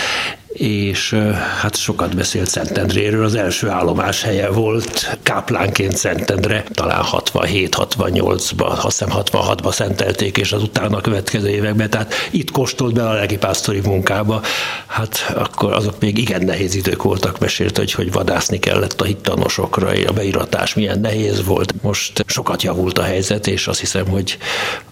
és 0.53 1.17
hát 1.61 1.77
sokat 1.77 2.17
beszélt 2.17 2.49
Szentendréről, 2.49 3.25
az 3.25 3.35
első 3.35 3.69
állomás 3.69 4.23
helye 4.23 4.49
volt 4.49 5.19
káplánként 5.23 5.97
Szentendre, 5.97 6.65
talán 6.73 7.05
67-68-ban, 7.13 8.83
azt 8.83 8.99
hiszem 8.99 9.23
66-ban 9.25 9.73
szentelték, 9.73 10.37
és 10.37 10.53
az 10.53 10.63
utána 10.63 11.01
következő 11.01 11.49
években, 11.49 11.91
tehát 11.91 12.15
itt 12.31 12.51
kóstolt 12.51 12.95
be 12.95 13.09
a 13.09 13.13
lelkipásztori 13.13 13.81
munkába, 13.81 14.43
hát 14.87 15.33
akkor 15.37 15.73
azok 15.73 16.01
még 16.01 16.19
igen 16.19 16.45
nehéz 16.45 16.75
idők 16.75 17.03
voltak, 17.03 17.39
mesélt, 17.39 17.77
hogy, 17.77 17.93
hogy 17.93 18.13
vadászni 18.13 18.59
kellett 18.59 19.01
a 19.01 19.05
hittanosokra, 19.05 19.91
a 20.07 20.13
beiratás 20.13 20.75
milyen 20.75 21.01
nehéz 21.01 21.45
volt. 21.45 21.75
Most 21.83 22.25
sokat 22.27 22.63
javult 22.63 22.99
a 22.99 23.03
helyzet, 23.03 23.47
és 23.47 23.67
azt 23.67 23.81
hiszem, 23.81 24.07
hogy 24.07 24.39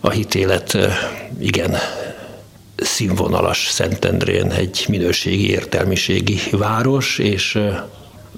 a 0.00 0.11
hitélet 0.11 0.76
igen 1.40 1.76
színvonalas 2.83 3.69
Szentendrén 3.71 4.51
egy 4.51 4.85
minőségi, 4.89 5.51
értelmiségi 5.51 6.41
város, 6.51 7.19
és 7.19 7.59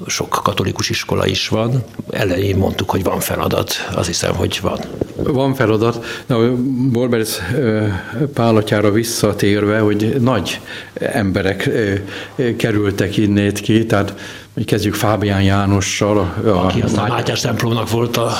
sok 0.06 0.40
katolikus 0.42 0.90
iskola 0.90 1.26
is 1.26 1.48
van. 1.48 1.84
Elején 2.10 2.56
mondtuk, 2.56 2.90
hogy 2.90 3.02
van 3.02 3.20
feladat, 3.20 3.74
azt 3.94 4.06
hiszem, 4.06 4.34
hogy 4.34 4.58
van. 4.62 4.80
Van 5.16 5.54
feladat. 5.54 6.04
Na, 6.26 6.52
Borberz 6.92 7.42
pálatjára 8.34 8.90
visszatérve, 8.92 9.78
hogy 9.78 10.16
nagy 10.20 10.60
emberek 10.94 11.70
kerültek 12.56 13.16
innét 13.16 13.60
ki, 13.60 13.86
tehát 13.86 14.14
hogy 14.54 14.64
kezdjük 14.64 14.94
Fábián 14.94 15.42
Jánossal. 15.42 16.18
A, 16.44 16.48
Aki 16.48 16.80
a 16.80 16.84
Máty- 16.96 17.08
Mátyás 17.08 17.40
templomnak 17.40 17.90
volt 17.90 18.16
a 18.16 18.32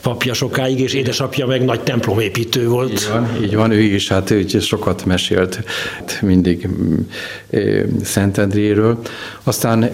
papja 0.00 0.34
sokáig, 0.34 0.80
és 0.80 0.94
édesapja 0.94 1.46
meg 1.46 1.64
nagy 1.64 1.80
templomépítő 1.80 2.68
volt. 2.68 2.90
Így 2.90 3.08
van, 3.12 3.28
így 3.42 3.54
van 3.56 3.70
ő 3.70 3.80
is, 3.80 4.08
hát 4.08 4.30
ő 4.30 4.46
sokat 4.60 5.04
mesélt 5.04 5.62
mindig 6.22 6.68
Szentendréről. 8.02 8.98
Aztán 9.42 9.90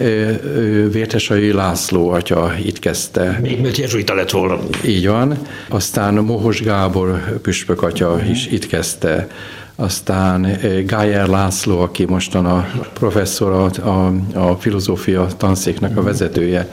Vértesai 0.91 1.51
László 1.51 2.09
atya 2.09 2.53
itt 2.65 2.79
kezdte. 2.79 3.39
Még 3.41 3.61
mert 3.61 3.77
jezsuita 3.77 4.13
lett 4.13 4.31
volna. 4.31 4.59
Így 4.85 5.07
van. 5.07 5.37
Aztán 5.85 6.13
Mohos 6.13 6.61
Gábor 6.61 7.39
püspök 7.41 7.81
atya 7.81 8.11
uh-huh. 8.11 8.29
is 8.29 8.47
itt 8.47 8.67
kezdte 8.67 9.27
aztán 9.75 10.45
eh, 10.45 10.83
Gájer 10.83 11.27
László, 11.27 11.79
aki 11.79 12.05
mostan 12.05 12.45
a 12.45 12.67
professzor, 12.93 13.51
a, 13.51 13.89
a, 13.89 14.13
a 14.33 14.55
filozófia 14.55 15.27
tanszéknek 15.37 15.97
a 15.97 16.03
vezetője. 16.03 16.69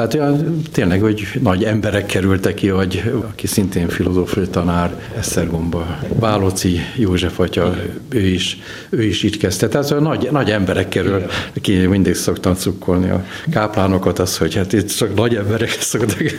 Tehát 0.00 0.14
olyan, 0.14 0.62
tényleg, 0.72 1.00
hogy 1.00 1.26
nagy 1.40 1.64
emberek 1.64 2.06
kerültek 2.06 2.54
ki, 2.54 2.68
hogy 2.68 3.12
aki 3.30 3.46
szintén 3.46 3.88
filozófiai 3.88 4.46
tanár 4.48 5.00
Esztergomba. 5.16 5.98
Bálóci 6.20 6.80
József 6.96 7.38
atya, 7.38 7.76
ő 8.08 8.20
is, 8.20 8.58
ő 8.90 9.02
is 9.02 9.22
így 9.22 9.36
kezdte. 9.36 9.68
Tehát 9.68 9.90
olyan 9.90 10.02
nagy, 10.02 10.28
nagy 10.30 10.50
emberek 10.50 10.88
kerül, 10.88 11.26
ki 11.60 11.72
mindig 11.72 12.14
szoktam 12.14 12.54
cukkolni 12.54 13.10
a 13.10 13.24
káplánokat, 13.50 14.18
az, 14.18 14.38
hogy 14.38 14.54
hát 14.54 14.72
itt 14.72 14.90
csak 14.90 15.14
nagy 15.14 15.34
emberek 15.34 15.70
szoktak 15.80 16.34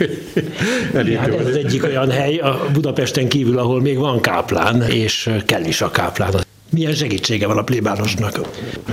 elindulni. 0.94 1.14
Hát 1.14 1.40
ez 1.40 1.46
az 1.46 1.56
egyik 1.56 1.84
olyan 1.84 2.10
hely 2.10 2.36
a 2.36 2.66
Budapesten 2.72 3.28
kívül, 3.28 3.58
ahol 3.58 3.80
még 3.80 3.98
van 3.98 4.20
káplán, 4.20 4.82
és 4.82 5.30
kell 5.46 5.64
is 5.64 5.80
a 5.80 5.90
káplán. 5.90 6.30
Milyen 6.72 6.94
segítsége 6.94 7.46
van 7.46 7.58
a 7.58 7.62
plébánosnak? 7.62 8.40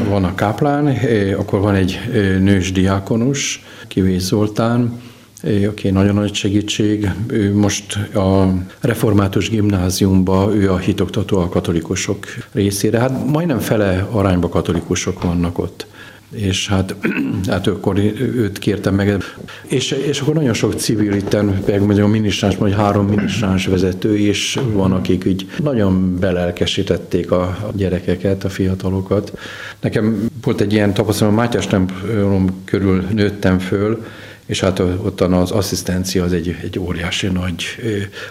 Van 0.08 0.24
a 0.24 0.36
káplán, 0.36 0.88
eh, 0.88 1.40
akkor 1.40 1.60
van 1.60 1.76
egy 1.76 2.00
eh, 2.14 2.40
nős 2.40 2.72
diákonus, 2.72 3.64
Kivész 3.88 4.24
Zoltán, 4.24 5.02
eh, 5.42 5.68
aki 5.68 5.90
nagyon 5.90 6.16
nagy 6.16 6.34
segítség. 6.34 7.10
Ő 7.28 7.56
most 7.56 7.96
a 8.16 8.54
református 8.82 9.50
gimnáziumba, 9.50 10.56
ő 10.56 10.72
a 10.72 10.78
hitoktató 10.78 11.38
a 11.38 11.50
katolikusok 11.50 12.26
részére. 12.52 13.00
Hát 13.00 13.26
majdnem 13.26 13.60
fele 13.60 14.08
arányba 14.12 14.50
katolikusok 14.50 15.24
vannak 15.24 15.58
ott 15.58 15.88
és 16.32 16.68
hát, 16.68 16.96
hát 17.50 17.68
akkor 17.68 17.98
őt 18.20 18.60
kértem 18.60 18.96
meg. 18.96 19.24
És, 19.64 19.92
és 19.92 20.20
akkor 20.20 20.34
nagyon 20.34 20.54
sok 20.54 20.74
civil 20.74 21.14
itten, 21.14 21.64
meg 21.66 22.00
a 22.00 22.08
minisztráns, 22.08 22.56
vagy 22.56 22.74
három 22.74 23.08
minisztráns 23.08 23.66
vezető 23.66 24.18
is 24.18 24.58
van, 24.72 24.92
akik 24.92 25.24
így 25.26 25.48
nagyon 25.64 26.20
belelkesítették 26.20 27.32
a 27.32 27.72
gyerekeket, 27.76 28.44
a 28.44 28.50
fiatalokat. 28.50 29.38
Nekem 29.80 30.30
volt 30.42 30.62
egy 30.62 30.74
ilyen 30.74 30.94
tapasztalat, 30.94 31.36
Mátyás 31.36 31.68
templom 31.68 32.62
körül 32.66 33.04
nőttem 33.14 33.60
föl, 33.60 34.06
és 34.46 34.60
hát 34.60 34.80
ottan 34.80 35.34
az 35.34 35.52
asszisztencia 35.52 36.24
az 36.24 36.34
egy, 36.34 36.56
egy 36.64 36.80
óriási 36.80 37.28
nagy 37.28 37.64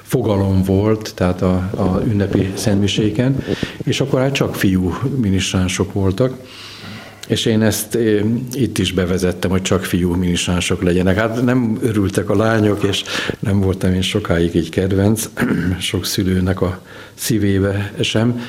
fogalom 0.02 0.62
volt, 0.62 1.12
tehát 1.14 1.42
a, 1.42 1.54
a 1.54 2.02
ünnepi 2.06 2.52
szentmiséken, 2.54 3.44
és 3.84 4.00
akkor 4.00 4.20
hát 4.20 4.32
csak 4.32 4.54
fiú 4.54 4.94
minisztránsok 5.20 5.92
voltak, 5.92 6.34
és 7.28 7.44
én 7.44 7.62
ezt 7.62 7.98
itt 8.52 8.78
is 8.78 8.92
bevezettem, 8.92 9.50
hogy 9.50 9.62
csak 9.62 9.84
fiú 9.84 10.14
minisánsok 10.14 10.82
legyenek. 10.82 11.16
Hát 11.16 11.42
nem 11.42 11.78
örültek 11.82 12.30
a 12.30 12.36
lányok, 12.36 12.82
és 12.82 13.02
nem 13.38 13.60
voltam 13.60 13.94
én 13.94 14.02
sokáig 14.02 14.54
így 14.54 14.68
kedvenc, 14.68 15.28
sok 15.78 16.04
szülőnek 16.04 16.60
a 16.60 16.82
szívébe 17.14 17.92
sem, 18.00 18.40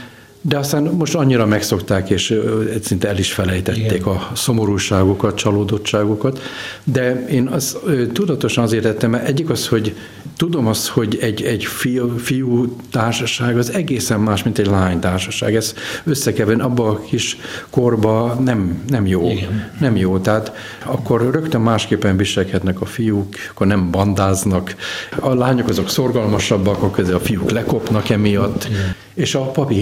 de 0.41 0.57
aztán 0.57 0.83
most 0.83 1.15
annyira 1.15 1.45
megszokták, 1.45 2.09
és 2.09 2.39
szinte 2.81 3.07
el 3.07 3.17
is 3.17 3.31
felejtették 3.31 3.91
Igen. 3.91 4.07
a 4.07 4.31
szomorúságukat, 4.33 5.35
csalódottságukat, 5.35 6.39
de 6.83 7.25
én 7.27 7.47
az, 7.47 7.77
tudatosan 8.13 8.63
azért 8.63 8.83
tettem, 8.83 9.09
mert 9.09 9.27
egyik 9.27 9.49
az, 9.49 9.67
hogy 9.67 9.95
tudom 10.37 10.67
azt, 10.67 10.87
hogy 10.87 11.17
egy, 11.21 11.41
egy 11.41 11.65
fiú, 11.65 12.17
fiú 12.17 12.75
társaság 12.91 13.57
az 13.57 13.73
egészen 13.73 14.19
más, 14.19 14.43
mint 14.43 14.59
egy 14.59 14.65
lány 14.65 14.99
társaság. 14.99 15.55
Ez 15.55 15.73
összekeven 16.03 16.59
abba 16.59 16.87
a 16.89 16.99
kis 16.99 17.37
korba 17.69 18.33
nem, 18.33 18.83
nem 18.87 19.05
jó. 19.05 19.29
Igen. 19.29 19.71
Nem 19.79 19.95
jó. 19.95 20.17
Tehát 20.17 20.51
akkor 20.85 21.29
rögtön 21.31 21.61
másképpen 21.61 22.17
viselkednek 22.17 22.81
a 22.81 22.85
fiúk, 22.85 23.35
akkor 23.51 23.67
nem 23.67 23.91
bandáznak. 23.91 24.75
A 25.19 25.33
lányok 25.33 25.67
azok 25.67 25.89
szorgalmasabbak, 25.89 26.83
akkor 26.83 27.13
a 27.13 27.19
fiúk 27.19 27.51
lekopnak 27.51 28.09
emiatt. 28.09 28.67
Igen 28.69 28.95
és 29.19 29.35
a 29.35 29.41
papi 29.41 29.79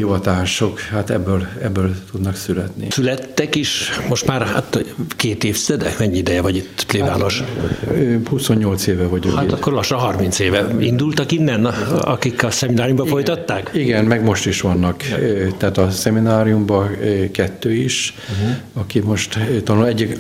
hivatások 0.47 0.79
hát 0.79 1.09
ebből, 1.09 1.47
ebből 1.61 1.95
tudnak 2.11 2.35
születni. 2.35 2.87
Születtek 2.89 3.55
is, 3.55 3.89
most 4.09 4.25
már 4.25 4.47
hát 4.47 4.83
két 5.15 5.43
évtizedek, 5.43 5.99
mennyi 5.99 6.17
ideje 6.17 6.41
vagy 6.41 6.55
itt 6.55 6.85
plébános? 6.87 7.43
Hát, 7.85 8.27
28 8.29 8.87
éve 8.87 9.07
vagyok 9.07 9.35
Hát 9.35 9.43
itt. 9.43 9.51
akkor 9.51 9.73
lassan 9.73 9.99
30 9.99 10.39
éve. 10.39 10.67
Indultak 10.79 11.31
innen, 11.31 11.65
akik 12.01 12.43
a 12.43 12.51
szemináriumba 12.51 13.03
igen, 13.03 13.13
folytatták? 13.13 13.69
Igen, 13.73 14.05
meg 14.05 14.23
most 14.23 14.45
is 14.45 14.61
vannak. 14.61 15.03
Tehát 15.57 15.77
a 15.77 15.89
szemináriumban 15.89 16.97
kettő 17.31 17.73
is, 17.73 18.13
uh-huh. 18.31 18.55
aki 18.73 18.99
most 18.99 19.39
tanul, 19.63 19.87
egyik 19.87 20.17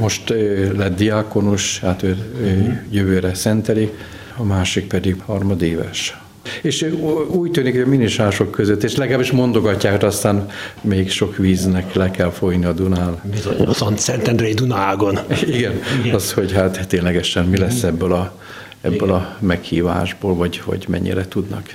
most 0.00 0.34
lett 0.76 0.96
diákonus, 0.96 1.78
hát 1.80 2.02
ő 2.02 2.16
uh-huh. 2.42 2.74
jövőre 2.90 3.34
szenteli, 3.34 3.92
a 4.36 4.44
másik 4.44 4.86
pedig 4.86 5.16
harmadéves. 5.26 6.16
És 6.62 6.86
úgy 7.30 7.50
tűnik, 7.50 7.72
hogy 7.72 7.82
a 7.82 7.86
minisások 7.86 8.50
között, 8.50 8.82
és 8.82 8.96
legalábbis 8.96 9.30
mondogatják, 9.30 9.94
hogy 9.94 10.04
aztán 10.04 10.48
még 10.80 11.10
sok 11.10 11.36
víznek 11.36 11.94
le 11.94 12.10
kell 12.10 12.30
folyni 12.30 12.64
a 12.64 12.72
Dunán. 12.72 13.20
Bizony, 13.30 13.60
a 13.60 13.96
Szentendrei 13.96 14.54
Dunágon. 14.54 15.18
Igen, 15.46 15.72
Igen, 16.00 16.14
az, 16.14 16.32
hogy 16.32 16.52
hát 16.52 16.86
ténylegesen 16.88 17.44
mi 17.44 17.58
lesz 17.58 17.82
ebből 17.82 18.12
a 18.12 18.34
ebből 18.80 19.12
a 19.12 19.36
meghívásból, 19.40 20.34
vagy, 20.34 20.62
vagy 20.64 20.84
mennyire 20.88 21.28
tudnak. 21.28 21.74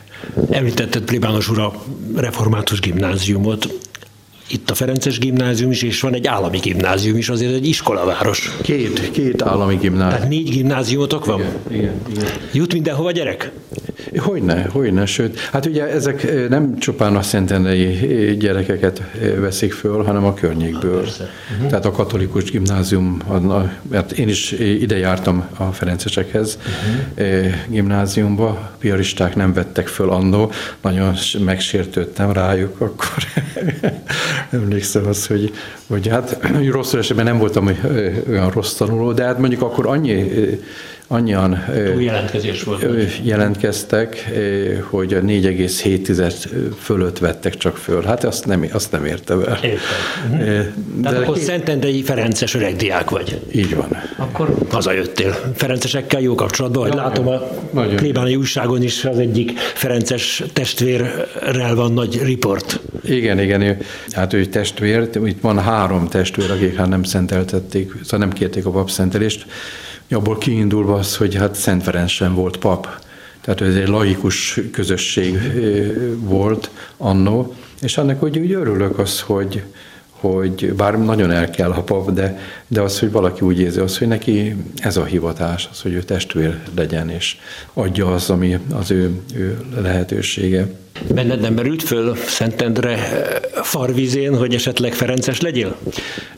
Említetted 0.49 1.03
plébános 1.03 1.49
ura 1.49 1.73
református 2.15 2.79
gimnáziumot 2.79 3.67
itt 4.51 4.69
a 4.69 4.73
Ferences 4.73 5.19
gimnázium 5.19 5.71
is, 5.71 5.81
és 5.81 6.01
van 6.01 6.13
egy 6.13 6.27
állami 6.27 6.57
gimnázium 6.57 7.17
is, 7.17 7.29
azért 7.29 7.53
egy 7.53 7.67
iskolaváros. 7.67 8.57
Két, 8.61 9.11
két 9.11 9.41
állami 9.41 9.75
gimnázium. 9.75 10.09
Tehát 10.09 10.29
négy 10.29 10.49
gimnáziumotok 10.49 11.25
van? 11.25 11.39
Igen, 11.39 11.53
igen, 11.71 11.93
igen. 12.09 12.25
Jut 12.53 12.73
mindenhova 12.73 13.11
gyerek? 13.11 13.51
Hogyne, 14.17 14.67
hogyne, 14.71 15.05
sőt, 15.05 15.39
hát 15.39 15.65
ugye 15.65 15.87
ezek 15.89 16.49
nem 16.49 16.77
csupán 16.77 17.15
a 17.15 17.21
szentendrei 17.21 18.37
gyerekeket 18.37 19.01
veszik 19.39 19.73
föl, 19.73 20.03
hanem 20.03 20.25
a 20.25 20.33
környékből. 20.33 21.01
Uh-huh. 21.01 21.69
Tehát 21.69 21.85
a 21.85 21.91
katolikus 21.91 22.43
gimnázium, 22.43 23.21
mert 23.89 24.11
én 24.11 24.27
is 24.27 24.51
ide 24.51 24.97
jártam 24.97 25.47
a 25.57 25.63
Ferencesekhez 25.63 26.57
uh-huh. 26.57 27.53
gimnáziumba, 27.67 28.71
piaristák 28.79 29.35
nem 29.35 29.53
vettek 29.53 29.87
föl 29.87 30.09
annó, 30.09 30.51
nagyon 30.81 31.15
megsértődtem 31.39 32.31
rájuk, 32.31 32.81
akkor 32.81 33.23
emlékszem 34.49 35.07
az, 35.07 35.27
hogy, 35.27 35.53
hogy 35.87 36.07
hát 36.07 36.39
rosszul 36.71 36.99
esetben 36.99 37.25
nem 37.25 37.37
voltam 37.37 37.69
olyan 38.29 38.49
rossz 38.49 38.73
tanuló, 38.73 39.11
de 39.11 39.23
hát 39.23 39.39
mondjuk 39.39 39.61
akkor 39.61 39.87
annyi 39.87 40.59
annyian 41.11 41.63
jelentkezés 41.97 42.63
volt. 42.63 42.85
jelentkeztek, 43.23 44.31
hogy 44.89 45.13
a 45.13 45.21
4,7 45.21 46.33
fölött 46.79 47.17
vettek 47.17 47.57
csak 47.57 47.77
föl. 47.77 48.03
Hát 48.03 48.23
azt 48.23 48.45
nem, 48.45 48.65
azt 48.71 48.91
nem 48.91 49.05
érte 49.05 49.33
el. 49.33 49.59
Értem. 49.63 49.79
De 50.95 51.09
Tehát 51.09 51.21
akkor 51.21 51.35
ki... 51.35 51.41
Szentendrei 51.41 52.03
Ferences 52.03 52.53
öregdiák 52.53 53.09
vagy. 53.09 53.39
Így 53.51 53.75
van. 53.75 53.97
Akkor 54.17 54.55
hazajöttél. 54.69 55.35
Ferencesekkel 55.55 56.21
jó 56.21 56.35
kapcsolatban, 56.35 56.83
hogy 56.87 56.95
látom 56.95 57.27
a 57.27 57.37
plébáni 57.95 58.35
újságon 58.35 58.83
is 58.83 59.05
az 59.05 59.19
egyik 59.19 59.59
Ferences 59.59 60.43
testvérrel 60.53 61.75
van 61.75 61.93
nagy 61.93 62.21
riport. 62.23 62.79
Igen, 63.03 63.39
igen. 63.39 63.77
Hát 64.11 64.33
ő 64.33 64.45
testvér, 64.45 65.09
itt 65.25 65.41
van 65.41 65.59
három 65.59 66.07
testvér, 66.07 66.51
akik 66.51 66.75
hát 66.75 66.87
nem 66.87 67.03
szenteltették, 67.03 67.91
szóval 68.03 68.19
nem 68.19 68.31
kérték 68.31 68.65
a 68.65 68.69
papszentelést 68.69 69.45
abból 70.13 70.37
kiindulva 70.37 70.95
az, 70.95 71.17
hogy 71.17 71.35
hát 71.35 71.55
Szent 71.55 71.83
Ferenc 71.83 72.09
sem 72.11 72.35
volt 72.35 72.57
pap. 72.57 72.87
Tehát 73.41 73.61
ez 73.61 73.75
egy 73.75 73.87
laikus 73.87 74.59
közösség 74.71 75.39
volt 76.19 76.69
annó, 76.97 77.55
és 77.81 77.97
annak 77.97 78.23
úgy, 78.23 78.39
úgy 78.39 78.51
örülök 78.51 78.99
az, 78.99 79.21
hogy, 79.21 79.63
hogy 80.09 80.73
bár 80.73 80.99
nagyon 80.99 81.31
el 81.31 81.49
kell 81.49 81.71
a 81.71 81.81
pap, 81.81 82.11
de, 82.11 82.39
de 82.67 82.81
az, 82.81 82.99
hogy 82.99 83.11
valaki 83.11 83.41
úgy 83.41 83.59
érzi, 83.59 83.79
az, 83.79 83.97
hogy 83.97 84.07
neki 84.07 84.55
ez 84.75 84.97
a 84.97 85.03
hivatás, 85.03 85.69
az, 85.71 85.81
hogy 85.81 85.93
ő 85.93 86.03
testvér 86.03 86.59
legyen, 86.75 87.09
és 87.09 87.37
adja 87.73 88.13
az, 88.13 88.29
ami 88.29 88.59
az 88.73 88.91
ő, 88.91 89.11
ő 89.35 89.59
lehetősége. 89.81 90.67
Benned 91.13 91.39
nem 91.39 91.53
merült 91.53 91.83
föl 91.83 92.15
Szentendre 92.15 92.89
eh, 92.89 93.39
farvizén, 93.63 94.37
hogy 94.37 94.53
esetleg 94.53 94.93
Ferences 94.93 95.41
legyél? 95.41 95.75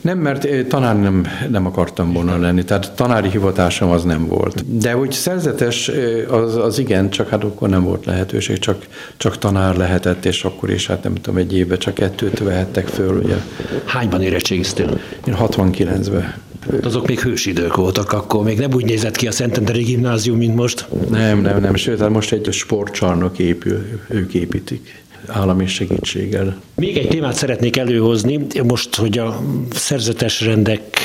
Nem, 0.00 0.18
mert 0.18 0.44
eh, 0.44 0.64
tanár 0.68 1.00
nem, 1.00 1.26
nem 1.50 1.66
akartam 1.66 2.12
volna 2.12 2.38
lenni, 2.38 2.64
tehát 2.64 2.92
tanári 2.92 3.28
hivatásom 3.28 3.90
az 3.90 4.04
nem 4.04 4.26
volt. 4.26 4.78
De 4.78 4.92
hogy 4.92 5.12
szerzetes, 5.12 5.88
eh, 5.88 6.32
az, 6.32 6.56
az 6.56 6.78
igen, 6.78 7.10
csak 7.10 7.28
hát 7.28 7.44
akkor 7.44 7.68
nem 7.68 7.82
volt 7.82 8.04
lehetőség, 8.04 8.58
csak, 8.58 8.86
csak 9.16 9.38
tanár 9.38 9.76
lehetett, 9.76 10.24
és 10.24 10.44
akkor 10.44 10.70
is, 10.70 10.86
hát 10.86 11.02
nem 11.02 11.14
tudom, 11.14 11.36
egy 11.36 11.56
évben 11.56 11.78
csak 11.78 11.94
kettőt 11.94 12.38
vehettek 12.38 12.86
föl, 12.86 13.22
ugye. 13.22 13.36
Hányban 13.84 14.22
érettségiztél? 14.22 15.00
Én 15.26 15.36
69-ben. 15.38 16.34
Azok 16.82 17.06
még 17.06 17.20
hősidők 17.20 17.76
voltak 17.76 18.12
akkor, 18.12 18.44
még 18.44 18.58
nem 18.58 18.74
úgy 18.74 18.84
nézett 18.84 19.16
ki 19.16 19.26
a 19.26 19.30
Szentendrei 19.32 19.82
gimnázium, 19.82 20.38
mint 20.38 20.54
most. 20.54 20.86
Nem, 21.10 21.40
nem, 21.40 21.60
nem, 21.60 21.74
sőt, 21.74 21.98
hát 21.98 22.10
most 22.10 22.32
egy 22.32 22.52
sportcsarnok 22.52 23.38
épül, 23.38 23.84
ők 24.08 24.34
építik 24.34 25.02
állami 25.26 25.66
segítséggel. 25.66 26.60
Még 26.74 26.96
egy 26.96 27.08
témát 27.08 27.34
szeretnék 27.34 27.76
előhozni, 27.76 28.46
most, 28.62 28.96
hogy 28.96 29.18
a 29.18 29.40
szerzetes 29.72 30.40
rendek 30.40 30.98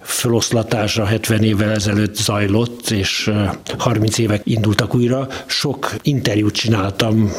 feloszlatása 0.00 1.04
70 1.04 1.42
évvel 1.42 1.70
ezelőtt 1.70 2.16
zajlott, 2.16 2.90
és 2.90 3.30
30 3.78 4.18
évek 4.18 4.40
indultak 4.44 4.94
újra. 4.94 5.28
Sok 5.46 5.94
interjút 6.02 6.54
csináltam 6.54 7.32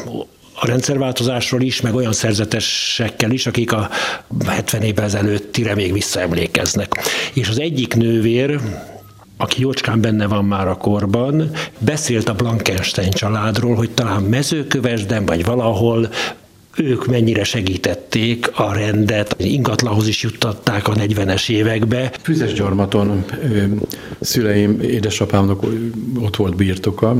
a 0.60 0.66
rendszerváltozásról 0.66 1.60
is, 1.60 1.80
meg 1.80 1.94
olyan 1.94 2.12
szerzetesekkel 2.12 3.30
is, 3.30 3.46
akik 3.46 3.72
a 3.72 3.88
70 4.46 4.82
évvel 4.82 5.04
ezelőttire 5.04 5.74
még 5.74 5.92
visszaemlékeznek. 5.92 6.92
És 7.32 7.48
az 7.48 7.60
egyik 7.60 7.94
nővér, 7.94 8.60
aki 9.36 9.60
jócskán 9.60 10.00
benne 10.00 10.26
van 10.26 10.44
már 10.44 10.68
a 10.68 10.76
korban, 10.76 11.50
beszélt 11.78 12.28
a 12.28 12.34
Blankenstein 12.34 13.10
családról, 13.10 13.74
hogy 13.74 13.90
talán 13.90 14.22
mezőkövesden, 14.22 15.24
vagy 15.24 15.44
valahol 15.44 16.08
ők 16.76 17.06
mennyire 17.06 17.44
segítették 17.44 18.50
a 18.58 18.72
rendet, 18.72 19.34
ingatlanhoz 19.38 20.08
is 20.08 20.22
juttatták 20.22 20.88
a 20.88 20.92
40-es 20.92 21.50
évekbe. 21.50 22.12
Füzes 22.22 22.52
gyarmaton 22.52 23.24
szüleim, 24.20 24.80
édesapámnak 24.80 25.62
ott 26.20 26.36
volt 26.36 26.56
birtoka, 26.56 27.16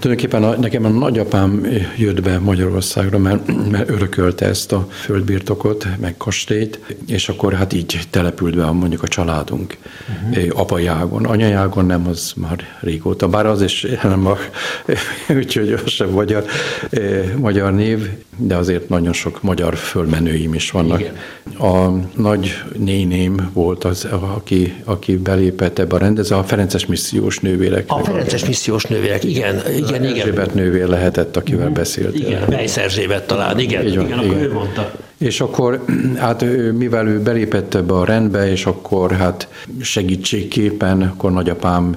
Tulajdonképpen 0.00 0.42
a, 0.42 0.56
nekem 0.56 0.84
a 0.84 0.88
nagyapám 0.88 1.66
jött 1.96 2.22
be 2.22 2.38
Magyarországra, 2.38 3.18
mert, 3.18 3.70
mert 3.70 3.90
örökölte 3.90 4.46
ezt 4.46 4.72
a 4.72 4.86
földbirtokot, 4.90 5.86
meg 6.00 6.16
kastélyt, 6.16 6.80
és 7.06 7.28
akkor 7.28 7.52
hát 7.52 7.72
így 7.72 8.00
települt 8.10 8.56
be 8.56 8.70
mondjuk 8.70 9.02
a 9.02 9.08
családunk 9.08 9.76
uh-huh. 10.32 10.60
apai 10.60 10.86
ágon. 10.86 11.24
Anyai 11.24 11.52
ágon 11.52 11.86
nem, 11.86 12.06
az 12.08 12.32
már 12.36 12.64
régóta, 12.80 13.28
bár 13.28 13.46
az 13.46 13.62
is 13.62 13.86
nem 14.02 14.26
a, 14.26 14.36
úgyhogy 15.38 15.72
az 15.72 15.90
sem 15.90 16.08
magyar, 16.08 16.44
magyar 17.36 17.74
név, 17.74 18.08
de 18.36 18.56
azért 18.56 18.88
nagyon 18.88 19.12
sok 19.12 19.42
magyar 19.42 19.76
fölmenőim 19.76 20.54
is 20.54 20.70
vannak. 20.70 21.00
Igen. 21.00 21.16
A 21.58 21.90
nagy 22.16 22.62
néném 22.78 23.50
volt 23.52 23.84
az, 23.84 24.08
aki, 24.10 24.74
aki 24.84 25.16
belépett 25.16 25.78
ebbe 25.78 25.94
a 25.94 25.98
rendező, 25.98 26.34
a 26.34 26.44
Ferences 26.44 26.86
missziós 26.86 27.38
nővérek. 27.38 27.84
A 27.86 28.04
Ferences 28.04 28.44
missziós 28.44 28.84
nővérek, 28.84 29.24
igen, 29.24 29.62
igen, 29.76 29.89
igen. 29.94 30.16
Erzsébet 30.16 30.54
nővér 30.54 30.86
lehetett, 30.86 31.36
akivel 31.36 31.68
mm. 31.68 31.72
beszélt. 31.72 32.14
Igen, 32.14 32.42
Weiss 32.48 32.76
Erzsébet 32.76 33.26
talán, 33.26 33.58
igen. 33.58 33.86
Igen, 33.86 34.04
igen, 34.04 34.24
igen. 34.24 34.38
ő 34.38 34.52
mondta. 34.52 34.90
És 35.20 35.40
akkor, 35.40 35.84
hát 36.16 36.44
mivel 36.72 37.06
ő 37.06 37.20
belépett 37.20 37.74
ebbe 37.74 37.94
a 37.94 38.04
rendbe, 38.04 38.50
és 38.50 38.66
akkor 38.66 39.12
hát 39.12 39.48
segítségképpen, 39.80 41.02
akkor 41.02 41.32
nagyapám 41.32 41.96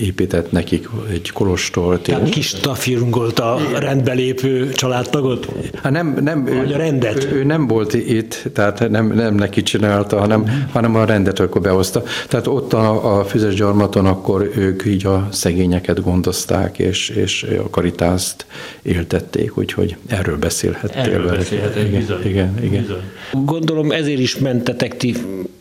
épített 0.00 0.52
nekik 0.52 0.88
egy 1.10 1.30
kolostort. 1.30 2.02
Tehát 2.02 2.28
kis 2.28 2.50
tafirungolt 2.50 3.38
a 3.38 3.58
rendbelépő 3.78 4.70
családtagot? 4.72 5.48
Hát 5.82 5.92
nem, 5.92 6.18
nem, 6.20 6.46
ő, 6.46 6.74
a 6.74 6.76
rendet? 6.76 7.24
Ő, 7.24 7.36
ő, 7.36 7.44
nem 7.44 7.66
volt 7.66 7.94
itt, 7.94 8.42
tehát 8.52 8.88
nem, 8.88 9.06
nem 9.06 9.34
neki 9.34 9.62
csinálta, 9.62 10.18
hanem, 10.18 10.40
uh-huh. 10.40 10.56
hanem 10.72 10.96
a 10.96 11.04
rendet 11.04 11.40
akkor 11.40 11.60
behozta. 11.60 12.02
Tehát 12.28 12.46
ott 12.46 12.72
a, 12.72 13.18
a 13.18 13.24
füzes 13.24 13.54
gyarmaton 13.54 14.06
akkor 14.06 14.50
ők 14.56 14.82
így 14.86 15.06
a 15.06 15.28
szegényeket 15.30 16.02
gondozták, 16.02 16.78
és, 16.78 17.08
és 17.08 17.46
a 17.64 17.70
karitást 17.70 18.46
éltették, 18.82 19.58
úgyhogy 19.58 19.96
erről 20.06 20.38
beszélhettél. 20.38 21.00
Erről 21.02 21.36
beszélhetünk, 21.36 21.86
igen, 21.88 22.20
igen, 22.24 22.61
igen. 22.62 22.80
Bizony. 22.80 23.02
Gondolom 23.44 23.90
ezért 23.90 24.20
is 24.20 24.38
mentetek 24.38 24.96
ti 24.96 25.16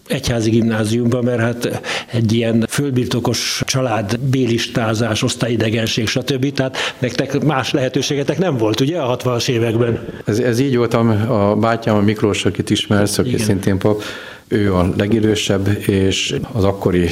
egyházi 0.08 0.50
gimnáziumba, 0.50 1.22
mert 1.22 1.40
hát 1.40 1.82
egy 2.12 2.34
ilyen 2.34 2.66
fölbirtokos 2.70 3.62
család, 3.66 4.20
bélistázás, 4.20 5.24
osztályidegenség, 5.24 6.08
stb. 6.08 6.54
Tehát 6.54 6.78
nektek 7.00 7.44
más 7.44 7.72
lehetőségetek 7.72 8.38
nem 8.38 8.58
volt, 8.58 8.80
ugye, 8.80 9.00
a 9.00 9.18
60-as 9.18 9.50
években? 9.50 10.08
Ez, 10.26 10.40
ez 10.40 10.60
így 10.60 10.78
volt, 10.78 10.94
a 10.94 11.56
bátyám, 11.60 11.96
a 11.96 12.02
Miklós, 12.02 12.46
akit 12.46 12.70
ismersz, 12.70 13.18
aki 13.18 13.30
Igen. 13.30 13.46
szintén 13.46 13.78
pap, 13.78 14.04
ő 14.48 14.74
a 14.76 14.90
legidősebb, 14.98 15.68
és 15.88 16.36
az 16.52 16.64
akkori 16.64 17.10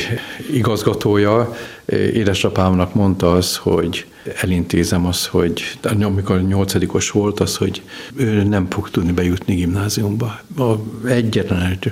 igazgatója 0.54 1.56
édesapámnak 1.92 2.94
mondta 2.94 3.32
az, 3.32 3.58
hogy 3.58 4.06
elintézem 4.42 5.06
az, 5.06 5.26
hogy 5.26 5.64
amikor 6.02 6.42
nyolcadikos 6.42 7.12
volt, 7.12 7.40
az, 7.40 7.56
hogy 7.56 7.82
ő 8.16 8.44
nem 8.44 8.68
fog 8.70 8.90
tudni 8.90 9.12
bejutni 9.12 9.56
gimnáziumba. 9.56 10.40
A 10.58 10.74
egyetlen 11.08 11.62
egy 11.62 11.92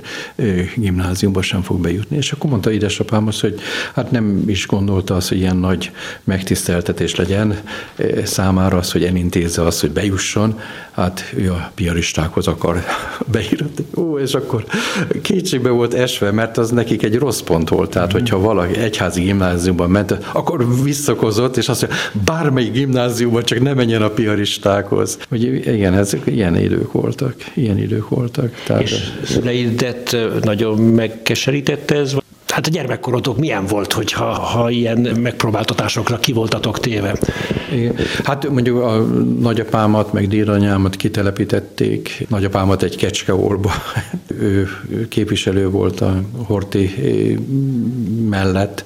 gimnáziumba 0.76 1.42
sem 1.42 1.62
fog 1.62 1.80
bejutni. 1.80 2.16
És 2.16 2.32
akkor 2.32 2.50
mondta 2.50 2.72
édesapám 2.72 3.26
azt, 3.26 3.40
hogy 3.40 3.60
hát 3.94 4.10
nem 4.10 4.42
is 4.46 4.66
gondolta 4.66 5.16
az, 5.16 5.28
hogy 5.28 5.38
ilyen 5.38 5.56
nagy 5.56 5.90
megtiszteltetés 6.24 7.14
legyen 7.14 7.60
számára 8.24 8.76
az, 8.76 8.92
hogy 8.92 9.04
elintézze 9.04 9.62
azt, 9.62 9.80
hogy 9.80 9.90
bejusson. 9.90 10.60
Hát 10.90 11.32
ő 11.36 11.50
a 11.50 11.70
piaristákhoz 11.74 12.46
akar 12.46 12.84
beírni. 13.32 13.70
Ó, 13.96 14.18
és 14.18 14.34
akkor 14.34 14.64
kétségbe 15.22 15.68
volt 15.68 15.94
esve, 15.94 16.30
mert 16.30 16.58
az 16.58 16.70
nekik 16.70 17.02
egy 17.02 17.18
rossz 17.18 17.40
pont 17.40 17.68
volt. 17.68 17.90
Tehát, 17.90 18.12
hogyha 18.12 18.38
valaki 18.38 18.78
egyházi 18.78 19.22
gimnáziumban 19.22 19.87
ment, 19.88 20.18
akkor 20.32 20.82
visszakozott, 20.82 21.56
és 21.56 21.68
azt 21.68 21.80
mondja, 21.80 22.00
bármelyik 22.24 22.72
gimnáziumban, 22.72 23.42
csak 23.42 23.60
ne 23.60 23.74
menjen 23.74 24.02
a 24.02 24.08
piaristákhoz. 24.08 25.18
Hogy 25.28 25.42
igen, 25.66 25.94
ezek 25.94 26.22
ilyen 26.24 26.56
idők 26.56 26.92
voltak, 26.92 27.34
ilyen 27.54 27.78
idők 27.78 28.08
voltak. 28.08 28.54
Tehát, 28.66 28.82
és 28.82 29.12
szüleidet 29.24 30.16
nagyon 30.42 30.78
megkeserítette 30.78 31.94
ez? 31.94 32.14
hát 32.58 32.66
a 32.66 32.70
gyermekkorotok 32.70 33.38
milyen 33.38 33.66
volt, 33.66 33.92
hogyha 33.92 34.24
ha 34.24 34.70
ilyen 34.70 34.98
megpróbáltatásokra 34.98 36.18
ki 36.18 36.32
voltatok 36.32 36.80
téve? 36.80 37.18
Igen. 37.72 37.94
Hát 38.24 38.48
mondjuk 38.48 38.82
a 38.82 39.06
nagyapámat, 39.40 40.12
meg 40.12 40.28
dédanyámat 40.28 40.96
kitelepítették. 40.96 42.26
Nagyapámat 42.28 42.82
egy 42.82 42.96
kecskeorba. 42.96 43.72
ő 44.40 44.68
képviselő 45.08 45.68
volt 45.68 46.00
a 46.00 46.20
Horti 46.46 46.94
mellett, 48.28 48.84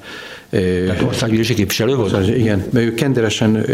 tehát 0.61 1.03
országgyűlési 1.03 1.55
képviselő 1.55 1.95
volt? 1.95 2.29
Igen, 2.29 2.65
mert 2.71 2.87
ők 2.87 2.95
kenderesen 2.95 3.65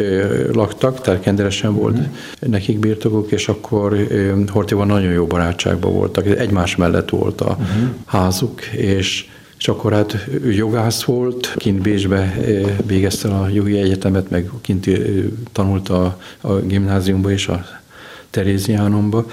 laktak, 0.53 1.01
tehát 1.01 1.21
kenderesen 1.21 1.75
volt 1.75 1.99
uh-huh. 1.99 2.13
nekik 2.41 2.79
birtokuk, 2.79 3.31
és 3.31 3.49
akkor 3.49 4.07
Hortival 4.49 4.87
nagyon 4.87 5.13
jó 5.13 5.27
barátságban 5.27 5.93
voltak, 5.93 6.27
egymás 6.27 6.77
mellett 6.77 7.09
volt 7.09 7.41
a 7.41 7.57
uh-huh. 7.61 7.89
házuk, 8.07 8.63
és 8.67 9.27
és 9.59 9.69
akkor 9.69 9.93
hát 9.93 10.27
ő 10.43 10.53
jogász 10.53 11.03
volt, 11.03 11.55
kint 11.57 11.83
Bécsbe 11.83 12.37
végezte 12.87 13.29
a 13.29 13.49
jogi 13.49 13.79
egyetemet, 13.79 14.31
meg 14.31 14.51
kint 14.61 14.87
tanult 15.53 15.89
a, 15.89 16.19
a 16.41 16.55
gimnáziumba 16.55 17.31
és 17.31 17.49
a 17.49 17.65
Teréziánumba, 18.31 19.27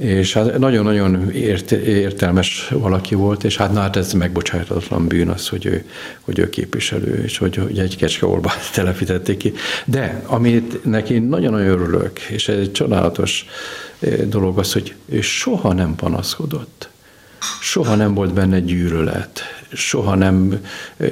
és 0.00 0.32
hát 0.32 0.58
nagyon-nagyon 0.58 1.30
ért, 1.30 1.70
értelmes 1.72 2.68
valaki 2.70 3.14
volt, 3.14 3.44
és 3.44 3.56
hát, 3.56 3.72
na, 3.72 3.80
hát 3.80 3.96
ez 3.96 4.12
megbocsájtatlan 4.12 5.06
bűn 5.06 5.28
az, 5.28 5.48
hogy 5.48 5.66
ő, 5.66 5.84
hogy 6.20 6.38
ő 6.38 6.48
képviselő, 6.48 7.22
és 7.24 7.38
hogy, 7.38 7.56
hogy 7.56 7.78
egy 7.78 7.96
kecskeolba 7.96 8.52
telepítették 8.74 9.36
ki. 9.36 9.52
De 9.84 10.22
amit 10.26 10.84
neki 10.84 11.18
nagyon-nagyon 11.18 11.68
örülök, 11.68 12.18
és 12.20 12.48
ez 12.48 12.58
egy 12.58 12.72
csodálatos 12.72 13.46
eh, 13.98 14.16
dolog 14.16 14.58
az, 14.58 14.72
hogy 14.72 14.94
ő 15.06 15.20
soha 15.20 15.72
nem 15.72 15.94
panaszkodott. 15.94 16.88
Soha 17.60 17.94
nem 17.94 18.14
volt 18.14 18.32
benne 18.32 18.60
gyűrölet, 18.60 19.40
soha 19.72 20.14
nem 20.14 20.58
eh, 20.96 21.08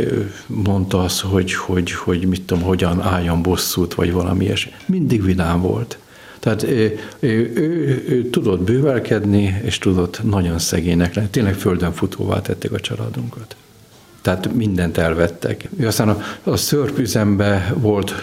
mondta 0.46 1.02
azt, 1.02 1.20
hogy, 1.20 1.54
hogy, 1.54 1.92
hogy 1.92 2.26
mit 2.26 2.42
tudom, 2.42 2.62
hogyan 2.62 3.00
álljon 3.00 3.42
bosszút, 3.42 3.94
vagy 3.94 4.12
valami 4.12 4.44
ilyesmi. 4.44 4.72
Mindig 4.86 5.24
vidám 5.24 5.60
volt. 5.60 5.98
Tehát 6.46 6.62
ő, 6.62 6.98
ő, 7.20 7.52
ő, 7.54 8.04
ő 8.08 8.22
tudott 8.30 8.60
bővelkedni, 8.60 9.60
és 9.62 9.78
tudott 9.78 10.20
nagyon 10.22 10.58
szegénynek 10.58 11.14
lenni. 11.14 11.28
Tényleg 11.28 11.54
földön 11.54 11.92
futóvá 11.92 12.40
tették 12.40 12.72
a 12.72 12.80
családunkat. 12.80 13.56
Tehát 14.22 14.54
mindent 14.54 14.98
elvettek. 14.98 15.68
Aztán 15.84 16.08
a, 16.08 16.22
a 16.44 16.56
szörpüzembe 16.56 17.74
volt 17.76 18.14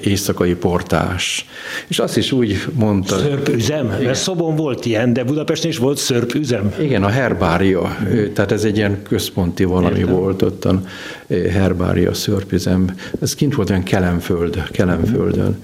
éjszakai 0.00 0.54
portás, 0.54 1.46
és 1.88 1.98
azt 1.98 2.16
is 2.16 2.32
úgy 2.32 2.56
mondta... 2.72 3.18
Szörpüzem? 3.18 3.86
Mert 3.86 4.14
Szobon 4.14 4.56
volt 4.56 4.86
ilyen, 4.86 5.12
de 5.12 5.24
Budapesten 5.24 5.70
is 5.70 5.78
volt 5.78 5.98
szörpüzem. 5.98 6.74
Igen, 6.80 7.04
a 7.04 7.08
herbária. 7.08 7.96
Tehát 8.34 8.52
ez 8.52 8.64
egy 8.64 8.76
ilyen 8.76 9.02
központi 9.02 9.64
valami 9.64 9.98
Értem. 9.98 10.14
volt 10.14 10.42
ott 10.42 10.64
a 10.64 10.82
herbária, 11.28 12.14
szörpüzem. 12.14 12.94
Ez 13.20 13.34
kint 13.34 13.54
volt 13.54 13.70
olyan 13.70 13.82
Kelemföld, 13.82 14.62
Kelemföldön 14.70 15.56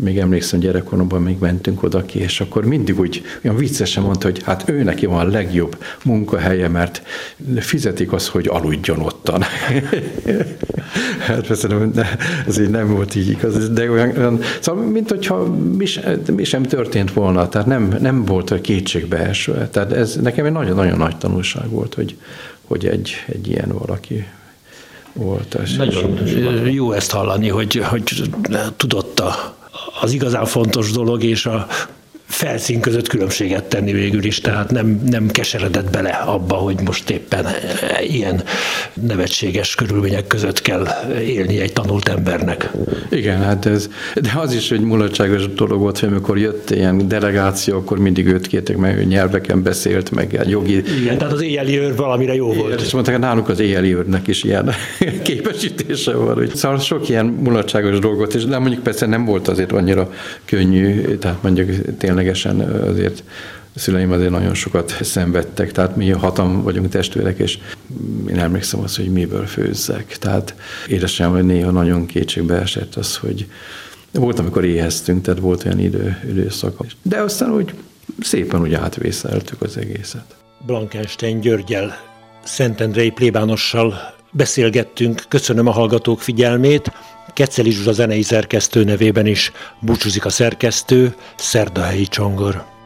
még 0.00 0.18
emlékszem 0.18 0.60
gyerekkoromban 0.60 1.22
még 1.22 1.38
mentünk 1.38 1.82
oda 1.82 2.02
ki, 2.02 2.18
és 2.18 2.40
akkor 2.40 2.64
mindig 2.64 3.00
úgy 3.00 3.22
olyan 3.44 3.56
viccesen 3.56 4.02
mondta, 4.02 4.26
hogy 4.26 4.42
hát 4.42 4.68
ő 4.68 4.82
neki 4.82 5.06
van 5.06 5.26
a 5.26 5.30
legjobb 5.30 5.84
munkahelye, 6.04 6.68
mert 6.68 7.02
fizetik 7.56 8.12
az, 8.12 8.28
hogy 8.28 8.46
aludjon 8.48 9.00
ottan. 9.00 9.42
hát 11.26 11.46
persze 11.46 11.68
nem, 11.68 11.92
ez 12.46 12.58
így 12.58 12.70
nem 12.70 12.88
volt 12.94 13.14
így 13.14 13.28
igaz, 13.28 13.70
de 13.70 13.90
olyan, 13.90 14.16
olyan 14.16 14.40
szóval 14.60 14.84
mint 14.84 15.08
hogyha 15.08 15.44
mi, 15.76 15.86
mi 16.32 16.44
sem 16.44 16.62
történt 16.62 17.12
volna, 17.12 17.48
tehát 17.48 17.66
nem, 17.66 17.96
nem 18.00 18.24
volt 18.24 18.50
a 18.50 18.60
kétségbeeső. 18.60 19.68
Tehát 19.70 19.92
ez 19.92 20.16
nekem 20.22 20.44
egy 20.44 20.52
nagyon-nagyon 20.52 20.98
nagy 20.98 21.16
tanulság 21.16 21.68
volt, 21.70 21.94
hogy, 21.94 22.16
hogy 22.66 22.86
egy, 22.86 23.24
egy 23.26 23.48
ilyen 23.48 23.68
valaki 23.68 24.26
volt. 25.12 25.58
Nagyon 25.76 26.70
jó 26.70 26.92
ezt 26.92 27.10
hallani, 27.10 27.48
hogy, 27.48 27.76
hogy 27.76 28.30
tudott 28.76 29.20
a 29.20 29.57
az 30.00 30.12
igazán 30.12 30.44
fontos 30.44 30.90
dolog, 30.90 31.24
és 31.24 31.46
a 31.46 31.66
felszín 32.28 32.80
között 32.80 33.08
különbséget 33.08 33.64
tenni 33.64 33.92
végül 33.92 34.24
is, 34.24 34.40
tehát 34.40 34.70
nem, 34.70 35.02
nem 35.10 35.28
keseredett 35.30 35.90
bele 35.90 36.08
abba, 36.08 36.54
hogy 36.54 36.80
most 36.84 37.10
éppen 37.10 37.46
ilyen 38.02 38.42
nevetséges 38.94 39.74
körülmények 39.74 40.26
között 40.26 40.60
kell 40.60 40.86
élni 41.20 41.60
egy 41.60 41.72
tanult 41.72 42.08
embernek. 42.08 42.70
Igen, 43.10 43.42
hát 43.42 43.66
ez, 43.66 43.88
de 44.14 44.32
az 44.36 44.54
is 44.54 44.70
egy 44.70 44.80
mulatságos 44.80 45.48
dolog 45.48 45.80
volt, 45.80 45.98
hogy 45.98 46.08
amikor 46.08 46.38
jött 46.38 46.70
ilyen 46.70 47.08
delegáció, 47.08 47.76
akkor 47.76 47.98
mindig 47.98 48.26
őt 48.26 48.46
kértek 48.46 48.76
meg, 48.76 48.96
hogy 48.96 49.06
nyelveken 49.06 49.62
beszélt, 49.62 50.10
meg 50.10 50.36
a 50.44 50.48
jogi... 50.48 50.82
Igen, 51.00 51.18
tehát 51.18 51.32
az 51.32 51.42
éjjeli 51.42 51.78
őr 51.78 51.96
valamire 51.96 52.34
jó 52.34 52.46
volt. 52.46 52.72
Igen, 52.72 52.84
és 52.84 52.92
mondták, 52.92 53.18
nálunk 53.18 53.48
az 53.48 53.60
éjjeli 53.60 53.94
őrnek 53.94 54.26
is 54.26 54.44
ilyen 54.44 54.70
képesítése 55.28 56.12
van. 56.12 56.34
Hogy 56.34 56.54
szóval 56.54 56.78
sok 56.78 57.08
ilyen 57.08 57.26
mulatságos 57.26 57.98
dolgot, 57.98 58.34
és 58.34 58.44
de 58.44 58.58
mondjuk 58.58 58.82
persze 58.82 59.06
nem 59.06 59.24
volt 59.24 59.48
azért 59.48 59.72
annyira 59.72 60.12
könnyű, 60.44 61.16
tehát 61.16 61.42
mondjuk 61.42 61.66
tényleg 61.68 61.96
ténylegesen 61.98 62.60
azért 62.60 63.22
a 63.74 63.78
szüleim 63.78 64.12
azért 64.12 64.30
nagyon 64.30 64.54
sokat 64.54 64.96
szenvedtek, 65.00 65.72
tehát 65.72 65.96
mi 65.96 66.10
hatan 66.10 66.62
vagyunk 66.62 66.88
testvérek, 66.88 67.38
és 67.38 67.58
én 68.28 68.38
emlékszem 68.38 68.80
azt, 68.80 68.96
hogy 68.96 69.12
miből 69.12 69.46
főzzek. 69.46 70.16
Tehát 70.18 70.54
édesem 70.88 71.46
néha 71.46 71.70
nagyon 71.70 72.06
kétségbe 72.06 72.54
esett 72.54 72.94
az, 72.94 73.16
hogy 73.16 73.46
volt, 74.12 74.38
amikor 74.38 74.64
éheztünk, 74.64 75.22
tehát 75.22 75.40
volt 75.40 75.64
olyan 75.64 75.78
idő, 75.78 76.18
időszak. 76.28 76.76
De 77.02 77.20
aztán 77.20 77.50
úgy 77.52 77.74
szépen 78.20 78.60
úgy 78.60 78.74
átvészeltük 78.74 79.62
az 79.62 79.76
egészet. 79.76 80.36
Blankenstein 80.66 81.40
Györgyel, 81.40 81.96
Szentendrei 82.44 83.10
plébánossal 83.10 84.16
beszélgettünk. 84.30 85.24
Köszönöm 85.28 85.66
a 85.66 85.72
hallgatók 85.72 86.20
figyelmét. 86.20 86.92
Keceli 87.34 87.70
Zsuzsa 87.70 87.92
zenei 87.92 88.22
szerkesztő 88.22 88.84
nevében 88.84 89.26
is 89.26 89.52
búcsúzik 89.80 90.24
a 90.24 90.30
szerkesztő, 90.30 91.14
Szerdahelyi 91.36 92.06
Csongor. 92.06 92.77